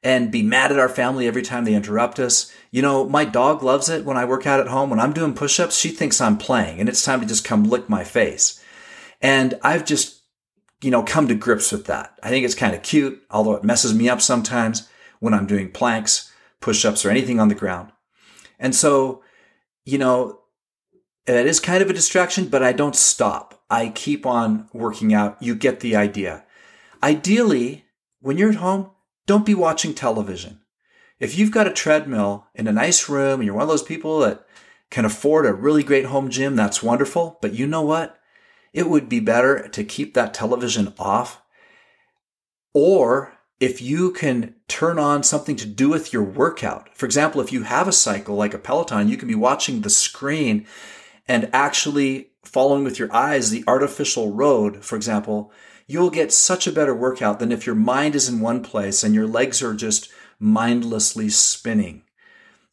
And 0.03 0.31
be 0.31 0.43
mad 0.43 0.71
at 0.71 0.79
our 0.79 0.87
family 0.87 1.27
every 1.27 1.41
time 1.41 1.65
they 1.65 1.73
interrupt 1.73 2.19
us. 2.19 2.53
You 2.71 2.81
know, 2.81 3.09
my 3.09 3.25
dog 3.25 3.63
loves 3.63 3.89
it 3.89 4.05
when 4.05 4.15
I 4.15 4.25
work 4.25 4.45
out 4.45 4.59
at 4.59 4.67
home. 4.67 4.89
When 4.89 4.99
I'm 4.99 5.11
doing 5.11 5.33
push 5.33 5.59
ups, 5.59 5.77
she 5.77 5.89
thinks 5.89 6.21
I'm 6.21 6.37
playing 6.37 6.79
and 6.79 6.87
it's 6.87 7.03
time 7.03 7.19
to 7.19 7.25
just 7.25 7.43
come 7.43 7.63
lick 7.63 7.89
my 7.89 8.03
face. 8.03 8.63
And 9.21 9.55
I've 9.63 9.85
just, 9.85 10.21
you 10.81 10.91
know, 10.91 11.03
come 11.03 11.27
to 11.27 11.35
grips 11.35 11.71
with 11.71 11.87
that. 11.87 12.17
I 12.21 12.29
think 12.29 12.45
it's 12.45 12.55
kind 12.55 12.75
of 12.75 12.83
cute, 12.83 13.21
although 13.31 13.55
it 13.55 13.63
messes 13.63 13.93
me 13.93 14.07
up 14.07 14.21
sometimes 14.21 14.87
when 15.19 15.33
I'm 15.33 15.47
doing 15.47 15.71
planks, 15.71 16.31
push 16.61 16.85
ups, 16.85 17.03
or 17.03 17.09
anything 17.09 17.39
on 17.39 17.47
the 17.47 17.55
ground. 17.55 17.91
And 18.59 18.75
so, 18.75 19.23
you 19.83 19.97
know, 19.97 20.41
it 21.25 21.47
is 21.47 21.59
kind 21.59 21.81
of 21.81 21.89
a 21.89 21.93
distraction, 21.93 22.47
but 22.47 22.63
I 22.63 22.71
don't 22.71 22.95
stop. 22.95 23.63
I 23.69 23.89
keep 23.89 24.25
on 24.25 24.69
working 24.73 25.13
out. 25.13 25.41
You 25.41 25.55
get 25.55 25.79
the 25.79 25.95
idea. 25.95 26.45
Ideally, 27.03 27.85
when 28.27 28.37
you're 28.37 28.49
at 28.49 28.55
home, 28.55 28.91
don't 29.25 29.45
be 29.45 29.53
watching 29.53 29.93
television. 29.93 30.59
If 31.17 31.37
you've 31.37 31.49
got 31.49 31.65
a 31.65 31.71
treadmill 31.71 32.47
in 32.53 32.67
a 32.67 32.73
nice 32.73 33.07
room 33.07 33.39
and 33.39 33.45
you're 33.45 33.55
one 33.55 33.63
of 33.63 33.69
those 33.69 33.81
people 33.81 34.19
that 34.19 34.45
can 34.89 35.05
afford 35.05 35.45
a 35.45 35.53
really 35.53 35.81
great 35.81 36.07
home 36.07 36.29
gym, 36.29 36.57
that's 36.57 36.83
wonderful. 36.83 37.39
But 37.41 37.53
you 37.53 37.65
know 37.65 37.83
what? 37.83 38.19
It 38.73 38.89
would 38.89 39.07
be 39.07 39.21
better 39.21 39.69
to 39.69 39.81
keep 39.81 40.13
that 40.13 40.33
television 40.33 40.93
off. 40.99 41.41
Or 42.73 43.31
if 43.61 43.81
you 43.81 44.11
can 44.11 44.55
turn 44.67 44.99
on 44.99 45.23
something 45.23 45.55
to 45.55 45.65
do 45.65 45.87
with 45.87 46.11
your 46.11 46.23
workout. 46.23 46.89
For 46.93 47.05
example, 47.05 47.39
if 47.39 47.53
you 47.53 47.63
have 47.63 47.87
a 47.87 47.93
cycle 47.93 48.35
like 48.35 48.53
a 48.53 48.59
Peloton, 48.59 49.07
you 49.07 49.15
can 49.15 49.29
be 49.29 49.35
watching 49.35 49.81
the 49.81 49.89
screen 49.89 50.67
and 51.29 51.49
actually 51.53 52.31
following 52.43 52.83
with 52.83 52.99
your 52.99 53.13
eyes 53.15 53.51
the 53.51 53.63
artificial 53.67 54.33
road, 54.33 54.83
for 54.83 54.97
example, 54.97 55.49
you'll 55.87 56.09
get 56.09 56.33
such 56.33 56.67
a 56.67 56.71
better 56.71 56.93
workout 56.93 57.39
than 57.39 57.51
if 57.51 57.65
your 57.65 57.75
mind 57.75 58.13
is 58.13 58.27
in 58.27 58.41
one 58.41 58.61
place 58.61 59.03
and 59.03 59.15
your 59.15 59.25
legs 59.25 59.63
are 59.63 59.73
just 59.73 60.11
mindlessly 60.39 61.29
spinning. 61.29 62.03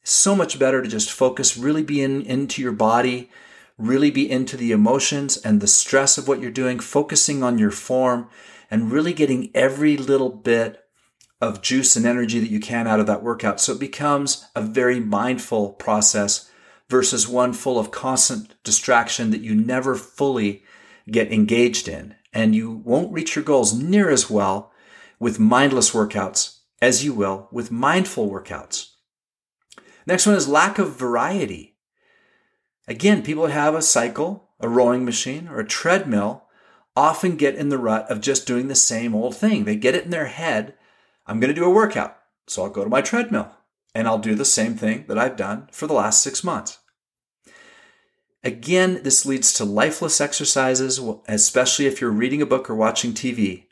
So 0.03 0.35
much 0.35 0.59
better 0.59 0.83
to 0.83 0.89
just 0.89 1.11
focus, 1.11 1.57
really 1.57 1.83
be 1.83 2.03
in, 2.03 2.23
into 2.23 2.61
your 2.61 2.73
body, 2.73 3.31
really 3.79 4.11
be 4.11 4.31
into 4.31 4.57
the 4.57 4.73
emotions 4.73 5.37
and 5.39 5.61
the 5.61 5.67
stress 5.67 6.19
of 6.19 6.29
what 6.29 6.41
you're 6.41 6.51
doing, 6.51 6.79
focusing 6.79 7.43
on 7.43 7.59
your 7.59 7.71
form 7.71 8.29
and 8.71 8.93
really 8.93 9.13
getting 9.13 9.51
every 9.55 9.97
little 9.97 10.31
bit 10.31 10.85
of 11.41 11.63
juice 11.63 11.97
and 11.97 12.07
energy 12.07 12.41
that 12.41 12.51
you 12.51 12.61
can 12.61 12.87
out 12.87 13.01
of 13.01 13.07
that 13.07 13.23
workout. 13.23 13.61
So 13.61 13.73
it 13.73 13.81
becomes 13.81 14.47
a 14.55 14.61
very 14.61 15.01
mindful 15.01 15.71
process 15.71 16.51
versus 16.89 17.29
one 17.29 17.53
full 17.53 17.79
of 17.79 17.91
constant 17.91 18.55
distraction 18.63 19.31
that 19.31 19.41
you 19.41 19.55
never 19.55 19.95
fully 19.95 20.63
get 21.11 21.33
engaged 21.33 21.89
in. 21.89 22.15
And 22.35 22.55
you 22.55 22.71
won't 22.71 23.13
reach 23.13 23.35
your 23.35 23.45
goals 23.45 23.73
near 23.73 24.11
as 24.11 24.29
well 24.29 24.73
with 25.19 25.41
mindless 25.41 25.93
workouts 25.93 26.59
as 26.83 27.05
you 27.05 27.15
will 27.15 27.49
with 27.51 27.71
mindful 27.71 28.29
workouts. 28.29 28.91
Next 30.07 30.27
one 30.27 30.35
is 30.35 30.49
lack 30.49 30.79
of 30.79 30.99
variety. 30.99 31.77
Again, 32.87 33.23
people 33.23 33.45
that 33.45 33.53
have 33.53 33.75
a 33.75 33.81
cycle, 33.81 34.51
a 34.61 34.69
rowing 34.69 35.05
machine, 35.05 35.49
or 35.49 35.61
a 35.61 35.67
treadmill 35.67 36.45
often 36.95 37.37
get 37.37 37.55
in 37.55 37.71
the 37.71 37.79
rut 37.79 38.11
of 38.11 38.21
just 38.21 38.47
doing 38.47 38.69
the 38.69 38.75
same 38.75 39.15
old 39.15 39.35
thing. 39.35 39.65
They 39.65 39.77
get 39.77 39.95
it 39.95 40.05
in 40.05 40.11
their 40.11 40.27
head 40.27 40.75
I'm 41.27 41.41
going 41.41 41.49
to 41.49 41.59
do 41.59 41.65
a 41.65 41.71
workout, 41.71 42.19
so 42.47 42.63
I'll 42.63 42.71
go 42.71 42.85
to 42.85 42.91
my 42.91 43.01
treadmill 43.01 43.51
and 43.95 44.07
I'll 44.07 44.19
do 44.19 44.35
the 44.35 44.45
same 44.45 44.75
thing 44.75 45.07
that 45.09 45.19
I've 45.19 45.37
done 45.37 45.69
for 45.73 45.87
the 45.87 45.95
last 45.95 46.23
six 46.23 46.45
months. 46.45 46.79
Again, 48.45 49.01
this 49.03 49.25
leads 49.25 49.55
to 49.55 49.65
lifeless 49.65 50.21
exercises, 50.21 51.01
especially 51.27 51.87
if 51.87 52.01
you're 52.01 52.11
reading 52.11 52.43
a 52.43 52.47
book 52.47 52.69
or 52.69 52.75
watching 52.75 53.15
TV. 53.15 53.65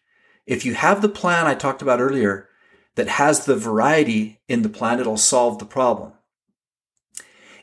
If 0.46 0.64
you 0.64 0.72
have 0.74 1.02
the 1.02 1.10
plan 1.10 1.46
I 1.46 1.54
talked 1.54 1.82
about 1.82 2.00
earlier 2.00 2.48
that 2.94 3.08
has 3.08 3.44
the 3.44 3.54
variety 3.54 4.40
in 4.48 4.62
the 4.62 4.70
plan, 4.70 4.98
it'll 4.98 5.18
solve 5.18 5.58
the 5.58 5.66
problem. 5.66 6.14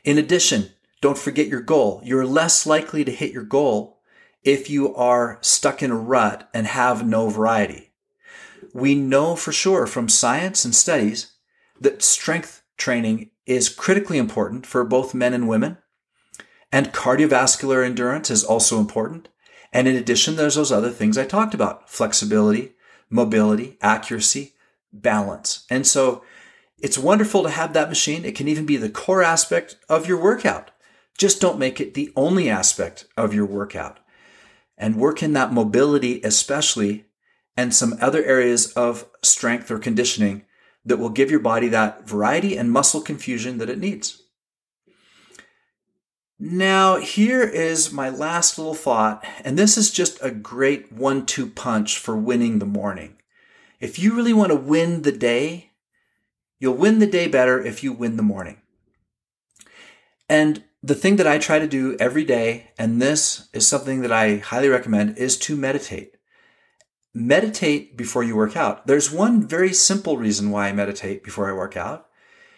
In 0.04 0.18
addition, 0.18 0.70
don't 1.00 1.18
forget 1.18 1.48
your 1.48 1.60
goal. 1.60 2.00
You're 2.04 2.24
less 2.24 2.64
likely 2.64 3.04
to 3.04 3.10
hit 3.10 3.32
your 3.32 3.42
goal 3.42 3.98
if 4.44 4.70
you 4.70 4.94
are 4.94 5.38
stuck 5.40 5.82
in 5.82 5.90
a 5.90 5.96
rut 5.96 6.48
and 6.54 6.66
have 6.68 7.06
no 7.06 7.28
variety. 7.28 7.90
We 8.72 8.94
know 8.94 9.34
for 9.34 9.50
sure 9.50 9.86
from 9.86 10.08
science 10.08 10.64
and 10.64 10.74
studies 10.74 11.32
that 11.80 12.02
strength 12.02 12.62
training 12.76 13.30
is 13.46 13.68
critically 13.68 14.16
important 14.16 14.64
for 14.64 14.84
both 14.84 15.12
men 15.12 15.34
and 15.34 15.48
women. 15.48 15.76
And 16.72 16.92
cardiovascular 16.92 17.84
endurance 17.84 18.30
is 18.30 18.44
also 18.44 18.78
important. 18.78 19.28
And 19.72 19.88
in 19.88 19.96
addition, 19.96 20.36
there's 20.36 20.54
those 20.54 20.72
other 20.72 20.90
things 20.90 21.18
I 21.18 21.24
talked 21.24 21.54
about 21.54 21.90
flexibility, 21.90 22.74
mobility, 23.08 23.76
accuracy, 23.80 24.54
balance. 24.92 25.64
And 25.70 25.86
so 25.86 26.22
it's 26.78 26.98
wonderful 26.98 27.42
to 27.42 27.50
have 27.50 27.72
that 27.72 27.88
machine. 27.88 28.24
It 28.24 28.34
can 28.34 28.48
even 28.48 28.66
be 28.66 28.76
the 28.76 28.90
core 28.90 29.22
aspect 29.22 29.76
of 29.88 30.06
your 30.06 30.20
workout. 30.20 30.70
Just 31.18 31.40
don't 31.40 31.58
make 31.58 31.80
it 31.80 31.94
the 31.94 32.12
only 32.16 32.48
aspect 32.48 33.06
of 33.16 33.34
your 33.34 33.46
workout. 33.46 34.00
And 34.78 34.96
work 34.96 35.22
in 35.22 35.34
that 35.34 35.52
mobility, 35.52 36.20
especially, 36.24 37.04
and 37.56 37.74
some 37.74 37.98
other 38.00 38.24
areas 38.24 38.72
of 38.72 39.06
strength 39.22 39.70
or 39.70 39.78
conditioning 39.78 40.44
that 40.84 40.96
will 40.96 41.10
give 41.10 41.30
your 41.30 41.40
body 41.40 41.68
that 41.68 42.08
variety 42.08 42.56
and 42.56 42.72
muscle 42.72 43.02
confusion 43.02 43.58
that 43.58 43.68
it 43.68 43.78
needs. 43.78 44.22
Now, 46.42 46.96
here 46.96 47.42
is 47.42 47.92
my 47.92 48.08
last 48.08 48.56
little 48.56 48.74
thought, 48.74 49.22
and 49.44 49.58
this 49.58 49.76
is 49.76 49.90
just 49.90 50.18
a 50.22 50.30
great 50.30 50.90
one 50.90 51.26
two 51.26 51.46
punch 51.46 51.98
for 51.98 52.16
winning 52.16 52.58
the 52.58 52.66
morning. 52.66 53.18
If 53.78 53.98
you 53.98 54.16
really 54.16 54.32
want 54.32 54.48
to 54.48 54.56
win 54.56 55.02
the 55.02 55.12
day, 55.12 55.72
you'll 56.58 56.76
win 56.76 56.98
the 56.98 57.06
day 57.06 57.28
better 57.28 57.62
if 57.62 57.84
you 57.84 57.92
win 57.92 58.16
the 58.16 58.22
morning. 58.22 58.62
And 60.30 60.64
the 60.82 60.94
thing 60.94 61.16
that 61.16 61.26
I 61.26 61.36
try 61.36 61.58
to 61.58 61.66
do 61.66 61.94
every 62.00 62.24
day, 62.24 62.70
and 62.78 63.02
this 63.02 63.50
is 63.52 63.66
something 63.66 64.00
that 64.00 64.12
I 64.12 64.38
highly 64.38 64.68
recommend, 64.68 65.18
is 65.18 65.36
to 65.40 65.56
meditate. 65.56 66.14
Meditate 67.12 67.98
before 67.98 68.24
you 68.24 68.34
work 68.34 68.56
out. 68.56 68.86
There's 68.86 69.12
one 69.12 69.46
very 69.46 69.74
simple 69.74 70.16
reason 70.16 70.50
why 70.50 70.68
I 70.68 70.72
meditate 70.72 71.22
before 71.22 71.50
I 71.50 71.52
work 71.54 71.76
out, 71.76 72.08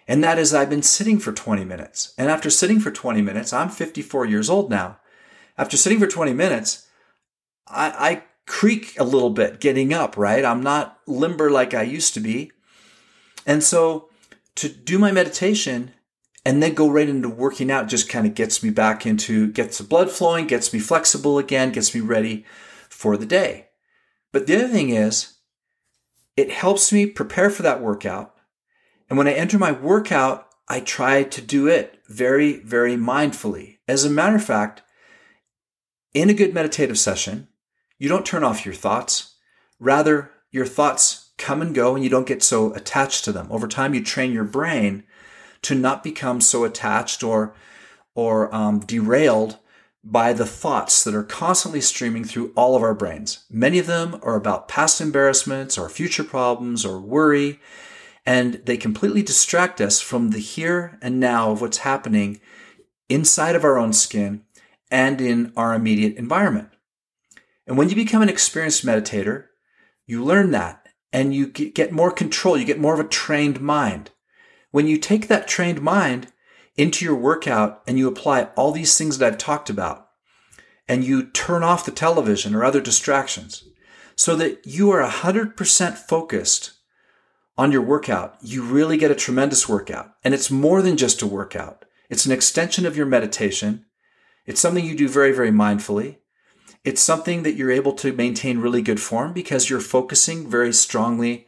and 0.09 0.23
that 0.23 0.39
is 0.39 0.53
I've 0.53 0.71
been 0.71 0.83
sitting 0.83 1.19
for 1.19 1.33
20 1.33 1.65
minutes. 1.65 2.15
And 2.19 2.31
after 2.31 2.51
sitting 2.51 2.81
for 2.81 2.91
20 2.91 3.23
minutes, 3.23 3.53
I'm 3.53 3.69
54 3.69 4.27
years 4.27 4.51
old 4.51 4.71
now. 4.71 4.99
After 5.57 5.77
sitting 5.77 5.99
for 5.99 6.07
20 6.07 6.33
minutes, 6.33 6.89
I, 7.69 7.89
I 7.89 8.23
creak 8.47 8.99
a 8.99 9.05
little 9.05 9.31
bit 9.31 9.61
getting 9.61 9.93
up, 9.93 10.17
right? 10.17 10.45
I'm 10.45 10.63
not 10.63 10.99
limber 11.07 11.51
like 11.51 11.75
I 11.75 11.83
used 11.83 12.15
to 12.15 12.21
be. 12.21 12.51
And 13.47 13.63
so 13.63 14.09
to 14.57 14.69
do 14.69 14.99
my 14.99 15.13
meditation 15.13 15.93
and 16.45 16.63
then 16.63 16.75
go 16.75 16.91
right 16.91 17.09
into 17.09 17.29
working 17.29 17.71
out 17.71 17.89
just 17.89 18.09
kind 18.09 18.27
of 18.27 18.35
gets 18.35 18.63
me 18.63 18.71
back 18.71 19.07
into, 19.07 19.53
gets 19.53 19.79
the 19.79 19.85
blood 19.85 20.11
flowing, 20.11 20.47
gets 20.47 20.73
me 20.73 20.81
flexible 20.81 21.39
again, 21.39 21.73
gets 21.73 21.95
me 21.95 22.01
ready 22.01 22.45
for 22.89 23.17
the 23.17 23.27
day. 23.27 23.69
But 24.33 24.47
the 24.47 24.57
other 24.57 24.69
thing 24.69 24.91
is, 24.91 25.35
it 26.37 26.51
helps 26.51 26.93
me 26.93 27.07
prepare 27.07 27.51
for 27.51 27.63
that 27.63 27.83
workout. 27.83 28.35
And 29.13 29.19
when 29.19 29.29
I 29.29 29.33
enter 29.33 29.59
my 29.59 29.73
workout, 29.73 30.49
I 30.69 30.81
try 30.81 31.23
to 31.23 31.43
do 31.43 31.67
it 31.67 32.03
very, 32.09 32.55
very 32.61 32.97
mindfully. 32.97 33.77
As 33.87 34.07
a 34.07 34.09
matter 34.09 34.37
of 34.37 34.43
fact, 34.43 34.81
in 36.15 36.31
a 36.31 36.33
good 36.33 36.55
meditative 36.55 36.99
session, 36.99 37.49
you 37.99 38.09
don't 38.09 38.25
turn 38.25 38.43
off 38.43 38.65
your 38.65 38.75
thoughts. 38.75 39.35
Rather, 39.79 40.31
your 40.51 40.65
thoughts 40.65 41.33
come 41.37 41.61
and 41.61 41.75
go 41.75 41.95
and 41.95 42.03
you 42.03 42.09
don't 42.09 42.27
get 42.27 42.43
so 42.43 42.73
attached 42.73 43.23
to 43.27 43.33
them. 43.33 43.49
Over 43.51 43.69
time, 43.69 43.93
you 43.93 44.03
train 44.03 44.33
your 44.33 44.45
brain 44.45 45.05
to 45.61 45.75
not 45.75 46.03
become 46.03 46.41
so 46.41 46.65
attached 46.65 47.23
or, 47.23 47.55
or 48.15 48.49
um, 48.55 48.81
derailed 48.81 49.59
by 50.03 50.33
the 50.33 50.47
thoughts 50.47 51.05
that 51.05 51.15
are 51.15 51.23
constantly 51.23 51.83
streaming 51.83 52.25
through 52.25 52.51
all 52.57 52.77
of 52.77 52.83
our 52.83 52.95
brains. 52.95 53.45
Many 53.51 53.79
of 53.79 53.87
them 53.87 54.19
are 54.23 54.37
about 54.37 54.69
past 54.69 55.03
embarrassments 55.03 55.77
or 55.77 55.91
future 55.91 56.25
problems 56.25 56.87
or 56.87 56.99
worry, 56.99 57.61
and 58.25 58.55
they 58.65 58.77
completely 58.77 59.23
distract 59.23 59.81
us 59.81 60.01
from 60.01 60.31
the 60.31 60.39
here 60.39 60.99
and 61.03 61.19
now 61.19 61.51
of 61.51 61.61
what's 61.61 61.79
happening 61.79 62.41
inside 63.09 63.55
of 63.55 63.65
our 63.65 63.79
own 63.79 63.93
skin 63.93 64.43
and 64.91 65.21
in 65.21 65.53
our 65.57 65.75
immediate 65.75 66.17
environment. 66.17 66.69
And 67.67 67.77
when 67.77 67.89
you 67.89 67.95
become 67.95 68.23
an 68.23 68.29
experienced 68.29 68.85
meditator, 68.85 69.47
you 70.07 70.25
learn 70.25 70.51
that 70.53 70.87
and 71.13 71.35
you 71.35 71.47
get 71.47 71.93
more 71.93 72.11
control. 72.11 72.57
You 72.57 72.65
get 72.65 72.79
more 72.79 72.95
of 72.95 73.01
a 73.01 73.09
trained 73.09 73.61
mind. 73.61 74.11
When 74.71 74.87
you 74.87 74.99
take 74.99 75.29
that 75.29 75.49
trained 75.49 75.83
mind 75.83 76.29
into 76.77 77.05
your 77.05 77.15
workout 77.15 77.83
and 77.87 77.99
you 77.99 78.09
apply 78.09 78.45
all 78.57 78.73
these 78.73 78.97
things 78.97 79.19
that 79.19 79.27
I've 79.27 79.39
talked 79.39 79.69
about 79.69 80.09
and 80.89 81.05
you 81.05 81.31
turn 81.31 81.63
off 81.63 81.85
the 81.85 81.91
television 81.91 82.55
or 82.55 82.65
other 82.65 82.81
distractions 82.81 83.65
so 84.17 84.37
that 84.37 84.67
you 84.67 84.91
are 84.91 85.07
100% 85.07 85.99
focused 85.99 86.73
on 87.57 87.73
your 87.73 87.83
workout, 87.83 88.37
you 88.41 88.63
really 88.63 88.97
get 88.97 89.11
a 89.11 89.15
tremendous 89.15 89.69
workout. 89.69 90.15
And 90.25 90.35
it's 90.35 90.51
more 90.51 90.83
than 90.83 90.97
just 90.97 91.23
a 91.23 91.27
workout. 91.27 91.85
It's 92.09 92.27
an 92.27 92.33
extension 92.33 92.87
of 92.87 92.97
your 92.97 93.07
meditation 93.07 93.85
It's 94.45 94.61
something 94.61 94.85
you 94.85 94.97
do 94.97 95.09
very, 95.09 95.33
very 95.33 95.51
mindfully. 95.51 96.17
It's 96.85 97.01
something 97.01 97.45
that 97.45 97.55
you're 97.55 97.71
able 97.71 97.93
to 97.95 98.13
maintain 98.13 98.59
really 98.59 98.83
good 98.83 99.01
form 99.01 99.33
because 99.33 99.71
you're 99.71 99.81
focusing 99.81 100.51
very 100.51 100.73
strongly 100.73 101.47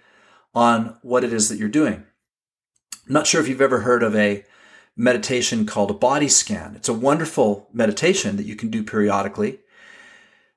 on 0.54 0.96
what 1.02 1.24
it 1.24 1.32
is 1.32 1.48
that 1.48 1.58
you're 1.58 1.68
doing. 1.68 2.04
I'm 3.06 3.12
not 3.12 3.26
sure 3.26 3.40
if 3.40 3.48
you've 3.48 3.60
ever 3.60 3.80
heard 3.80 4.02
of 4.02 4.14
a 4.14 4.44
meditation 4.96 5.66
called 5.66 5.90
a 5.90 5.94
body 5.94 6.28
scan. 6.28 6.76
It's 6.76 6.88
a 6.88 6.94
wonderful 6.94 7.68
meditation 7.72 8.36
that 8.36 8.46
you 8.46 8.54
can 8.54 8.70
do 8.70 8.84
periodically 8.84 9.58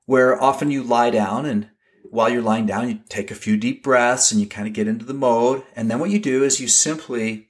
where 0.06 0.40
often 0.40 0.70
you 0.70 0.82
lie 0.82 1.10
down 1.10 1.44
and 1.44 1.68
while 2.10 2.28
you're 2.28 2.42
lying 2.42 2.66
down, 2.66 2.88
you 2.88 3.00
take 3.08 3.30
a 3.30 3.36
few 3.36 3.56
deep 3.56 3.82
breaths 3.82 4.32
and 4.32 4.40
you 4.40 4.46
kind 4.46 4.66
of 4.66 4.74
get 4.74 4.88
into 4.88 5.04
the 5.04 5.14
mode. 5.14 5.62
And 5.76 5.90
then 5.90 5.98
what 5.98 6.10
you 6.10 6.18
do 6.18 6.42
is 6.42 6.60
you 6.60 6.68
simply 6.68 7.48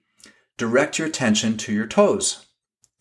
direct 0.56 0.98
your 0.98 1.08
attention 1.08 1.56
to 1.58 1.72
your 1.72 1.86
toes 1.86 2.46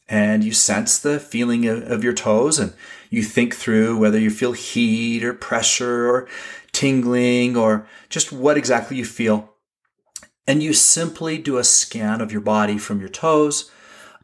and 0.08 0.44
you 0.44 0.54
sense 0.54 0.98
the 0.98 1.20
feeling 1.20 1.68
of, 1.68 1.84
of, 1.92 2.04
your 2.04 2.14
toes 2.14 2.60
and 2.60 2.74
you 3.10 3.24
think 3.24 3.56
through 3.56 3.98
whether 3.98 4.20
you 4.20 4.30
feel 4.30 4.54
heat 4.54 5.24
or 5.24 5.34
pressure 5.34 6.10
or 6.10 6.28
tingling 6.72 7.58
or 7.58 7.88
just 8.10 8.32
what 8.32 8.58
exactly 8.58 8.98
you 8.98 9.06
feel. 9.06 9.54
And 10.46 10.64
you 10.64 10.74
simply 10.74 11.38
do 11.38 11.58
a 11.58 11.64
scan 11.64 12.22
of 12.22 12.32
your 12.32 12.42
body 12.42 12.78
from 12.78 13.00
your 13.00 13.10
toes 13.10 13.70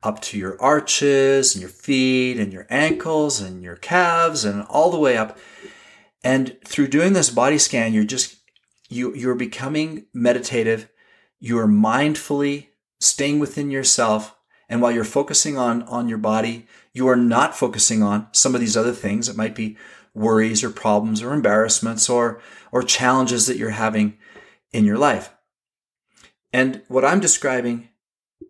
up 0.04 0.22
to 0.22 0.38
your 0.38 0.62
arches 0.62 1.56
and 1.56 1.62
your 1.62 1.70
feet 1.70 2.38
and 2.38 2.54
your 2.54 2.68
ankles 2.70 3.42
and 3.42 3.64
your 3.64 3.78
calves 3.78 4.46
and 4.46 4.64
all 4.64 4.92
the 4.92 5.00
way 5.00 5.18
up. 5.18 5.38
And 6.24 6.58
through 6.66 6.88
doing 6.88 7.14
this 7.14 7.30
body 7.30 7.58
scan, 7.58 7.94
you're 7.94 8.04
just, 8.04 8.38
you, 8.90 9.14
you're 9.16 9.36
becoming 9.36 10.06
meditative. 10.14 10.90
You're 11.40 11.68
mindfully 11.68 12.68
staying 13.00 13.40
within 13.40 13.72
yourself. 13.72 14.36
And 14.70 14.82
while 14.82 14.92
you're 14.92 15.04
focusing 15.04 15.58
on, 15.58 15.84
on 15.84 16.08
your 16.08 16.18
body, 16.18 16.68
you 16.94 17.08
are 17.08 17.18
not 17.18 17.56
focusing 17.56 18.02
on 18.02 18.28
some 18.32 18.56
of 18.56 18.62
these 18.62 18.78
other 18.78 18.94
things. 18.94 19.28
It 19.28 19.36
might 19.36 19.56
be 19.56 19.78
worries 20.14 20.64
or 20.64 20.70
problems 20.70 21.22
or 21.22 21.34
embarrassments 21.34 22.10
or, 22.10 22.40
or 22.72 22.84
challenges 22.84 23.48
that 23.48 23.58
you're 23.58 23.72
having 23.72 24.18
in 24.72 24.86
your 24.86 24.98
life. 24.98 25.34
And 26.54 26.84
what 26.88 27.04
I'm 27.04 27.20
describing 27.20 27.90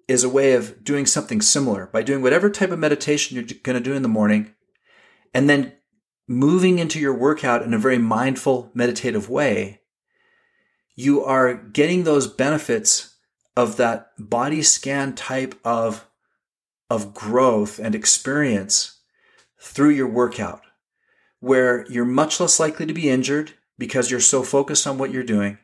is 0.08 0.24
a 0.24 0.30
way 0.30 0.54
of 0.54 0.84
doing 0.84 1.06
something 1.06 1.42
similar 1.42 1.88
by 1.88 2.04
doing 2.04 2.22
whatever 2.22 2.50
type 2.50 2.72
of 2.72 2.80
meditation 2.80 3.36
you're 3.36 3.46
going 3.64 3.78
to 3.78 3.84
do 3.84 3.94
in 3.94 4.02
the 4.02 4.08
morning 4.10 4.54
and 5.34 5.50
then 5.50 5.74
moving 6.28 6.80
into 6.80 7.00
your 7.00 7.14
workout 7.14 7.64
in 7.64 7.74
a 7.74 7.80
very 7.80 7.98
mindful, 7.98 8.72
meditative 8.74 9.30
way. 9.30 9.82
You 10.96 11.24
are 11.24 11.54
getting 11.54 12.04
those 12.04 12.28
benefits 12.28 13.16
of 13.56 13.78
that 13.78 14.12
body 14.18 14.62
scan 14.62 15.16
type 15.16 15.56
of, 15.64 16.06
of 16.90 17.14
growth 17.14 17.80
and 17.80 17.94
experience 17.94 19.00
through 19.60 19.90
your 19.90 20.08
workout, 20.08 20.62
where 21.40 21.86
you're 21.90 22.06
much 22.06 22.40
less 22.40 22.60
likely 22.60 22.86
to 22.86 22.94
be 22.94 23.10
injured 23.10 23.54
because 23.78 24.12
you're 24.12 24.20
so 24.20 24.44
focused 24.44 24.86
on 24.86 24.98
what 24.98 25.12
you're 25.12 25.24
doing. 25.24 25.58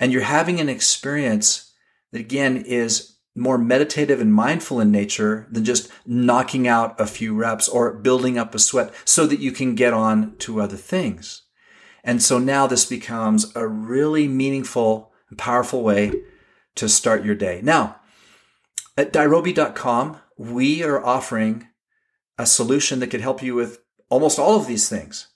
And 0.00 0.12
you're 0.12 0.22
having 0.22 0.60
an 0.60 0.68
experience 0.68 1.72
that 2.12 2.20
again 2.20 2.56
is 2.56 3.17
more 3.38 3.58
meditative 3.58 4.20
and 4.20 4.32
mindful 4.32 4.80
in 4.80 4.90
nature 4.90 5.46
than 5.50 5.64
just 5.64 5.90
knocking 6.06 6.66
out 6.66 7.00
a 7.00 7.06
few 7.06 7.34
reps 7.34 7.68
or 7.68 7.94
building 7.94 8.38
up 8.38 8.54
a 8.54 8.58
sweat 8.58 8.92
so 9.04 9.26
that 9.26 9.40
you 9.40 9.52
can 9.52 9.74
get 9.74 9.92
on 9.92 10.36
to 10.38 10.60
other 10.60 10.76
things. 10.76 11.42
And 12.04 12.22
so 12.22 12.38
now 12.38 12.66
this 12.66 12.84
becomes 12.84 13.54
a 13.54 13.66
really 13.66 14.28
meaningful 14.28 15.12
and 15.28 15.38
powerful 15.38 15.82
way 15.82 16.12
to 16.76 16.88
start 16.88 17.24
your 17.24 17.34
day. 17.34 17.60
Now, 17.62 17.96
at 18.96 19.12
Dirobi.com, 19.12 20.18
we 20.36 20.82
are 20.82 21.04
offering 21.04 21.68
a 22.38 22.46
solution 22.46 23.00
that 23.00 23.08
could 23.08 23.20
help 23.20 23.42
you 23.42 23.54
with 23.54 23.78
almost 24.08 24.38
all 24.38 24.56
of 24.56 24.66
these 24.66 24.88
things. 24.88 25.28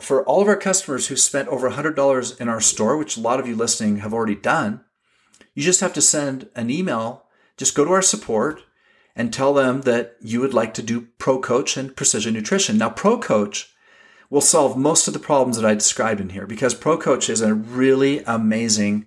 For 0.00 0.24
all 0.24 0.42
of 0.42 0.48
our 0.48 0.56
customers 0.56 1.06
who 1.06 1.16
spent 1.16 1.48
over 1.48 1.70
$100 1.70 2.40
in 2.40 2.48
our 2.48 2.60
store, 2.60 2.96
which 2.98 3.16
a 3.16 3.20
lot 3.20 3.40
of 3.40 3.48
you 3.48 3.56
listening 3.56 3.98
have 3.98 4.12
already 4.12 4.34
done, 4.34 4.84
you 5.56 5.62
just 5.62 5.80
have 5.80 5.94
to 5.94 6.02
send 6.02 6.48
an 6.54 6.70
email. 6.70 7.24
Just 7.56 7.74
go 7.74 7.84
to 7.84 7.90
our 7.90 8.02
support 8.02 8.60
and 9.16 9.32
tell 9.32 9.54
them 9.54 9.80
that 9.80 10.16
you 10.20 10.40
would 10.40 10.52
like 10.52 10.74
to 10.74 10.82
do 10.82 11.08
Pro 11.16 11.40
Coach 11.40 11.78
and 11.78 11.96
Precision 11.96 12.34
Nutrition. 12.34 12.76
Now, 12.76 12.90
Pro 12.90 13.18
Coach 13.18 13.74
will 14.28 14.42
solve 14.42 14.76
most 14.76 15.08
of 15.08 15.14
the 15.14 15.18
problems 15.18 15.56
that 15.56 15.64
I 15.64 15.72
described 15.72 16.20
in 16.20 16.28
here 16.28 16.46
because 16.46 16.74
Pro 16.74 16.98
Coach 16.98 17.30
is 17.30 17.40
a 17.40 17.54
really 17.54 18.22
amazing 18.24 19.06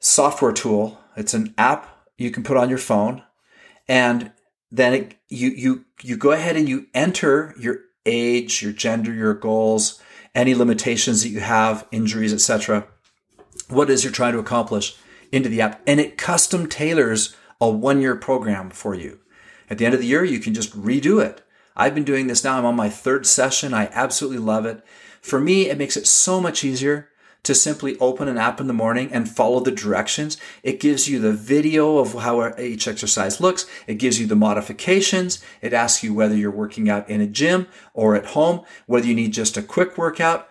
software 0.00 0.52
tool. 0.52 0.98
It's 1.16 1.32
an 1.32 1.54
app 1.56 2.08
you 2.18 2.32
can 2.32 2.42
put 2.42 2.56
on 2.56 2.68
your 2.68 2.78
phone, 2.78 3.22
and 3.86 4.32
then 4.72 4.94
it, 4.94 5.14
you 5.28 5.50
you 5.50 5.84
you 6.02 6.16
go 6.16 6.32
ahead 6.32 6.56
and 6.56 6.68
you 6.68 6.86
enter 6.92 7.54
your 7.56 7.78
age, 8.04 8.62
your 8.62 8.72
gender, 8.72 9.12
your 9.12 9.34
goals, 9.34 10.02
any 10.34 10.54
limitations 10.56 11.22
that 11.22 11.28
you 11.28 11.40
have, 11.40 11.86
injuries, 11.92 12.32
etc. 12.32 12.88
What 13.68 13.90
is 13.90 14.02
you're 14.02 14.12
trying 14.12 14.32
to 14.32 14.40
accomplish? 14.40 14.96
Into 15.32 15.48
the 15.48 15.60
app 15.60 15.82
and 15.86 15.98
it 15.98 16.16
custom 16.16 16.68
tailors 16.68 17.34
a 17.60 17.68
one 17.68 18.00
year 18.00 18.14
program 18.14 18.70
for 18.70 18.94
you. 18.94 19.18
At 19.68 19.78
the 19.78 19.86
end 19.86 19.94
of 19.94 20.00
the 20.00 20.06
year, 20.06 20.24
you 20.24 20.38
can 20.38 20.54
just 20.54 20.78
redo 20.78 21.24
it. 21.24 21.42
I've 21.74 21.94
been 21.94 22.04
doing 22.04 22.26
this 22.26 22.44
now. 22.44 22.58
I'm 22.58 22.66
on 22.66 22.76
my 22.76 22.90
third 22.90 23.26
session. 23.26 23.72
I 23.72 23.86
absolutely 23.92 24.38
love 24.38 24.66
it. 24.66 24.84
For 25.22 25.40
me, 25.40 25.70
it 25.70 25.78
makes 25.78 25.96
it 25.96 26.06
so 26.06 26.40
much 26.40 26.64
easier 26.64 27.08
to 27.44 27.54
simply 27.54 27.98
open 27.98 28.28
an 28.28 28.38
app 28.38 28.60
in 28.60 28.66
the 28.66 28.72
morning 28.72 29.10
and 29.12 29.28
follow 29.28 29.60
the 29.60 29.72
directions. 29.72 30.36
It 30.62 30.78
gives 30.78 31.08
you 31.08 31.18
the 31.18 31.32
video 31.32 31.98
of 31.98 32.14
how 32.14 32.54
each 32.58 32.86
exercise 32.86 33.40
looks. 33.40 33.66
It 33.86 33.94
gives 33.94 34.20
you 34.20 34.26
the 34.26 34.36
modifications. 34.36 35.42
It 35.60 35.72
asks 35.72 36.04
you 36.04 36.14
whether 36.14 36.36
you're 36.36 36.50
working 36.50 36.88
out 36.88 37.08
in 37.08 37.20
a 37.20 37.26
gym 37.26 37.66
or 37.94 38.14
at 38.14 38.26
home, 38.26 38.64
whether 38.86 39.06
you 39.06 39.14
need 39.14 39.32
just 39.32 39.56
a 39.56 39.62
quick 39.62 39.98
workout. 39.98 40.48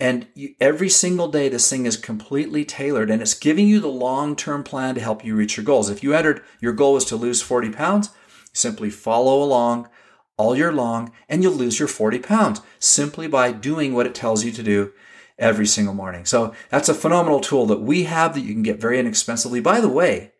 And 0.00 0.28
you, 0.34 0.54
every 0.60 0.88
single 0.88 1.28
day, 1.28 1.48
this 1.48 1.68
thing 1.68 1.84
is 1.84 1.96
completely 1.96 2.64
tailored 2.64 3.10
and 3.10 3.20
it's 3.20 3.34
giving 3.34 3.66
you 3.66 3.80
the 3.80 3.88
long 3.88 4.36
term 4.36 4.62
plan 4.62 4.94
to 4.94 5.00
help 5.00 5.24
you 5.24 5.34
reach 5.34 5.56
your 5.56 5.64
goals. 5.64 5.90
If 5.90 6.02
you 6.02 6.14
entered 6.14 6.42
your 6.60 6.72
goal 6.72 6.94
was 6.94 7.04
to 7.06 7.16
lose 7.16 7.42
40 7.42 7.70
pounds, 7.70 8.10
simply 8.52 8.90
follow 8.90 9.42
along 9.42 9.88
all 10.36 10.56
year 10.56 10.72
long 10.72 11.12
and 11.28 11.42
you'll 11.42 11.52
lose 11.52 11.78
your 11.78 11.88
40 11.88 12.20
pounds 12.20 12.60
simply 12.78 13.26
by 13.26 13.50
doing 13.50 13.92
what 13.92 14.06
it 14.06 14.14
tells 14.14 14.44
you 14.44 14.52
to 14.52 14.62
do 14.62 14.92
every 15.36 15.66
single 15.66 15.94
morning. 15.94 16.24
So 16.24 16.54
that's 16.70 16.88
a 16.88 16.94
phenomenal 16.94 17.40
tool 17.40 17.66
that 17.66 17.80
we 17.80 18.04
have 18.04 18.34
that 18.34 18.40
you 18.40 18.52
can 18.52 18.62
get 18.62 18.80
very 18.80 18.98
inexpensively. 18.98 19.60
By 19.60 19.80
the 19.80 19.88
way, 19.88 20.32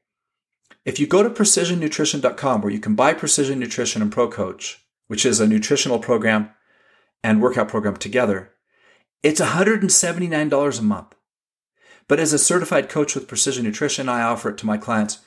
if 0.85 0.99
you 0.99 1.07
go 1.07 1.23
to 1.23 1.31
precisionnutrition.com 1.31 2.63
where 2.63 2.73
you 2.73 2.79
can 2.79 2.95
buy 2.95 3.13
Precision 3.13 3.59
Nutrition 3.59 4.03
and 4.03 4.13
Pro 4.13 4.29
Coach, 4.29 4.85
which 5.09 5.27
is 5.27 5.41
a 5.41 5.47
nutritional 5.47 5.99
program 5.99 6.51
and 7.23 7.43
workout 7.43 7.69
program 7.69 7.97
together, 7.97 8.53
it's 9.23 9.41
$179 9.41 10.79
a 10.79 10.83
month. 10.83 11.15
But 12.07 12.21
as 12.21 12.33
a 12.33 12.39
certified 12.39 12.89
coach 12.89 13.15
with 13.15 13.29
precision 13.29 13.65
nutrition, 13.65 14.09
I 14.09 14.23
offer 14.23 14.51
it 14.51 14.59
to 14.59 14.67
my 14.67 14.79
clients, 14.79 15.19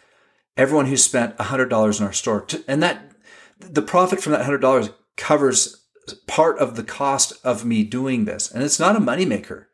everyone 0.58 0.88
who 0.88 0.98
spent 0.98 1.38
$100 1.38 2.00
in 2.00 2.06
our 2.06 2.14
store. 2.14 2.48
And 2.68 2.82
that 2.82 3.12
the 3.60 3.82
profit 3.82 4.22
from 4.22 4.32
that 4.34 4.46
$100 4.46 4.94
covers 5.18 5.86
part 6.28 6.58
of 6.58 6.76
the 6.76 6.84
cost 6.84 7.34
of 7.44 7.64
me 7.66 7.84
doing 7.84 8.26
this. 8.26 8.52
And 8.52 8.64
it's 8.64 8.80
not 8.80 8.96
a 8.96 9.00
moneymaker. 9.00 9.66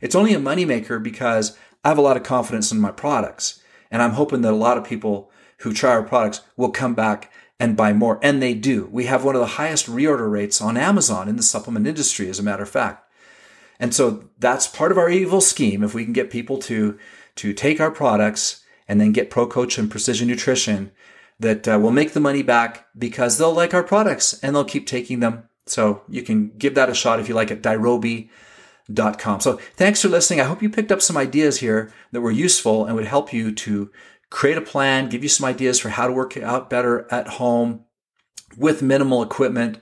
It's 0.00 0.14
only 0.14 0.34
a 0.34 0.40
moneymaker 0.40 1.02
because 1.02 1.56
I 1.84 1.88
have 1.88 1.98
a 1.98 2.02
lot 2.02 2.16
of 2.16 2.22
confidence 2.22 2.72
in 2.72 2.80
my 2.80 2.90
products. 2.90 3.62
And 3.90 4.02
I'm 4.02 4.12
hoping 4.12 4.42
that 4.42 4.52
a 4.52 4.56
lot 4.56 4.78
of 4.78 4.84
people 4.84 5.30
who 5.58 5.72
try 5.72 5.90
our 5.90 6.02
products 6.02 6.40
will 6.56 6.70
come 6.70 6.94
back 6.94 7.30
and 7.58 7.76
buy 7.76 7.92
more. 7.92 8.18
And 8.22 8.42
they 8.42 8.54
do. 8.54 8.88
We 8.90 9.04
have 9.04 9.24
one 9.24 9.34
of 9.34 9.40
the 9.40 9.46
highest 9.46 9.86
reorder 9.86 10.30
rates 10.30 10.60
on 10.60 10.76
Amazon 10.76 11.28
in 11.28 11.36
the 11.36 11.42
supplement 11.42 11.86
industry, 11.86 12.28
as 12.28 12.38
a 12.38 12.42
matter 12.42 12.62
of 12.62 12.70
fact. 12.70 13.06
And 13.80 13.94
so 13.94 14.28
that's 14.38 14.68
part 14.68 14.92
of 14.92 14.98
our 14.98 15.10
evil 15.10 15.40
scheme. 15.40 15.82
If 15.82 15.94
we 15.94 16.04
can 16.04 16.12
get 16.12 16.30
people 16.30 16.58
to, 16.58 16.98
to 17.36 17.52
take 17.52 17.80
our 17.80 17.90
products 17.90 18.62
and 18.86 19.00
then 19.00 19.10
get 19.10 19.30
Pro 19.30 19.46
Coach 19.46 19.78
and 19.78 19.90
Precision 19.90 20.28
Nutrition, 20.28 20.92
that 21.40 21.66
uh, 21.66 21.78
will 21.80 21.90
make 21.90 22.12
the 22.12 22.20
money 22.20 22.42
back 22.42 22.86
because 22.96 23.38
they'll 23.38 23.54
like 23.54 23.72
our 23.72 23.82
products 23.82 24.38
and 24.42 24.54
they'll 24.54 24.64
keep 24.64 24.86
taking 24.86 25.20
them. 25.20 25.44
So 25.66 26.02
you 26.08 26.22
can 26.22 26.50
give 26.58 26.74
that 26.74 26.90
a 26.90 26.94
shot 26.94 27.18
if 27.18 27.28
you 27.28 27.34
like 27.34 27.50
at 27.50 27.62
Dirobi.com. 27.62 29.40
So 29.40 29.56
thanks 29.74 30.02
for 30.02 30.08
listening. 30.08 30.40
I 30.40 30.44
hope 30.44 30.62
you 30.62 30.68
picked 30.68 30.92
up 30.92 31.00
some 31.00 31.16
ideas 31.16 31.60
here 31.60 31.92
that 32.12 32.20
were 32.20 32.30
useful 32.30 32.84
and 32.84 32.94
would 32.94 33.06
help 33.06 33.32
you 33.32 33.52
to 33.52 33.90
create 34.28 34.58
a 34.58 34.62
plan, 34.62 35.08
give 35.08 35.22
you 35.22 35.28
some 35.28 35.46
ideas 35.48 35.80
for 35.80 35.88
how 35.88 36.06
to 36.06 36.12
work 36.12 36.36
out 36.36 36.68
better 36.68 37.10
at 37.10 37.28
home 37.28 37.84
with 38.56 38.82
minimal 38.82 39.22
equipment 39.22 39.80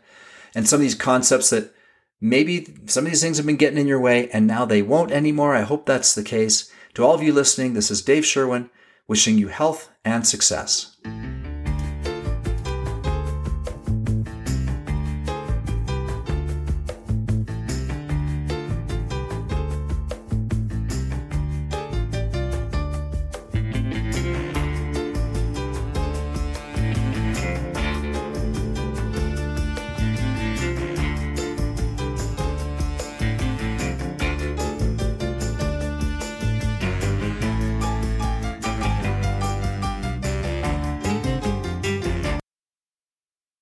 and 0.54 0.68
some 0.68 0.76
of 0.76 0.82
these 0.82 0.94
concepts 0.94 1.50
that 1.50 1.74
Maybe 2.20 2.74
some 2.86 3.04
of 3.04 3.12
these 3.12 3.22
things 3.22 3.36
have 3.36 3.46
been 3.46 3.56
getting 3.56 3.78
in 3.78 3.86
your 3.86 4.00
way 4.00 4.28
and 4.30 4.46
now 4.46 4.64
they 4.64 4.82
won't 4.82 5.12
anymore. 5.12 5.54
I 5.54 5.62
hope 5.62 5.86
that's 5.86 6.14
the 6.14 6.24
case. 6.24 6.70
To 6.94 7.04
all 7.04 7.14
of 7.14 7.22
you 7.22 7.32
listening, 7.32 7.74
this 7.74 7.90
is 7.90 8.02
Dave 8.02 8.26
Sherwin 8.26 8.70
wishing 9.06 9.38
you 9.38 9.48
health 9.48 9.90
and 10.04 10.26
success. 10.26 10.96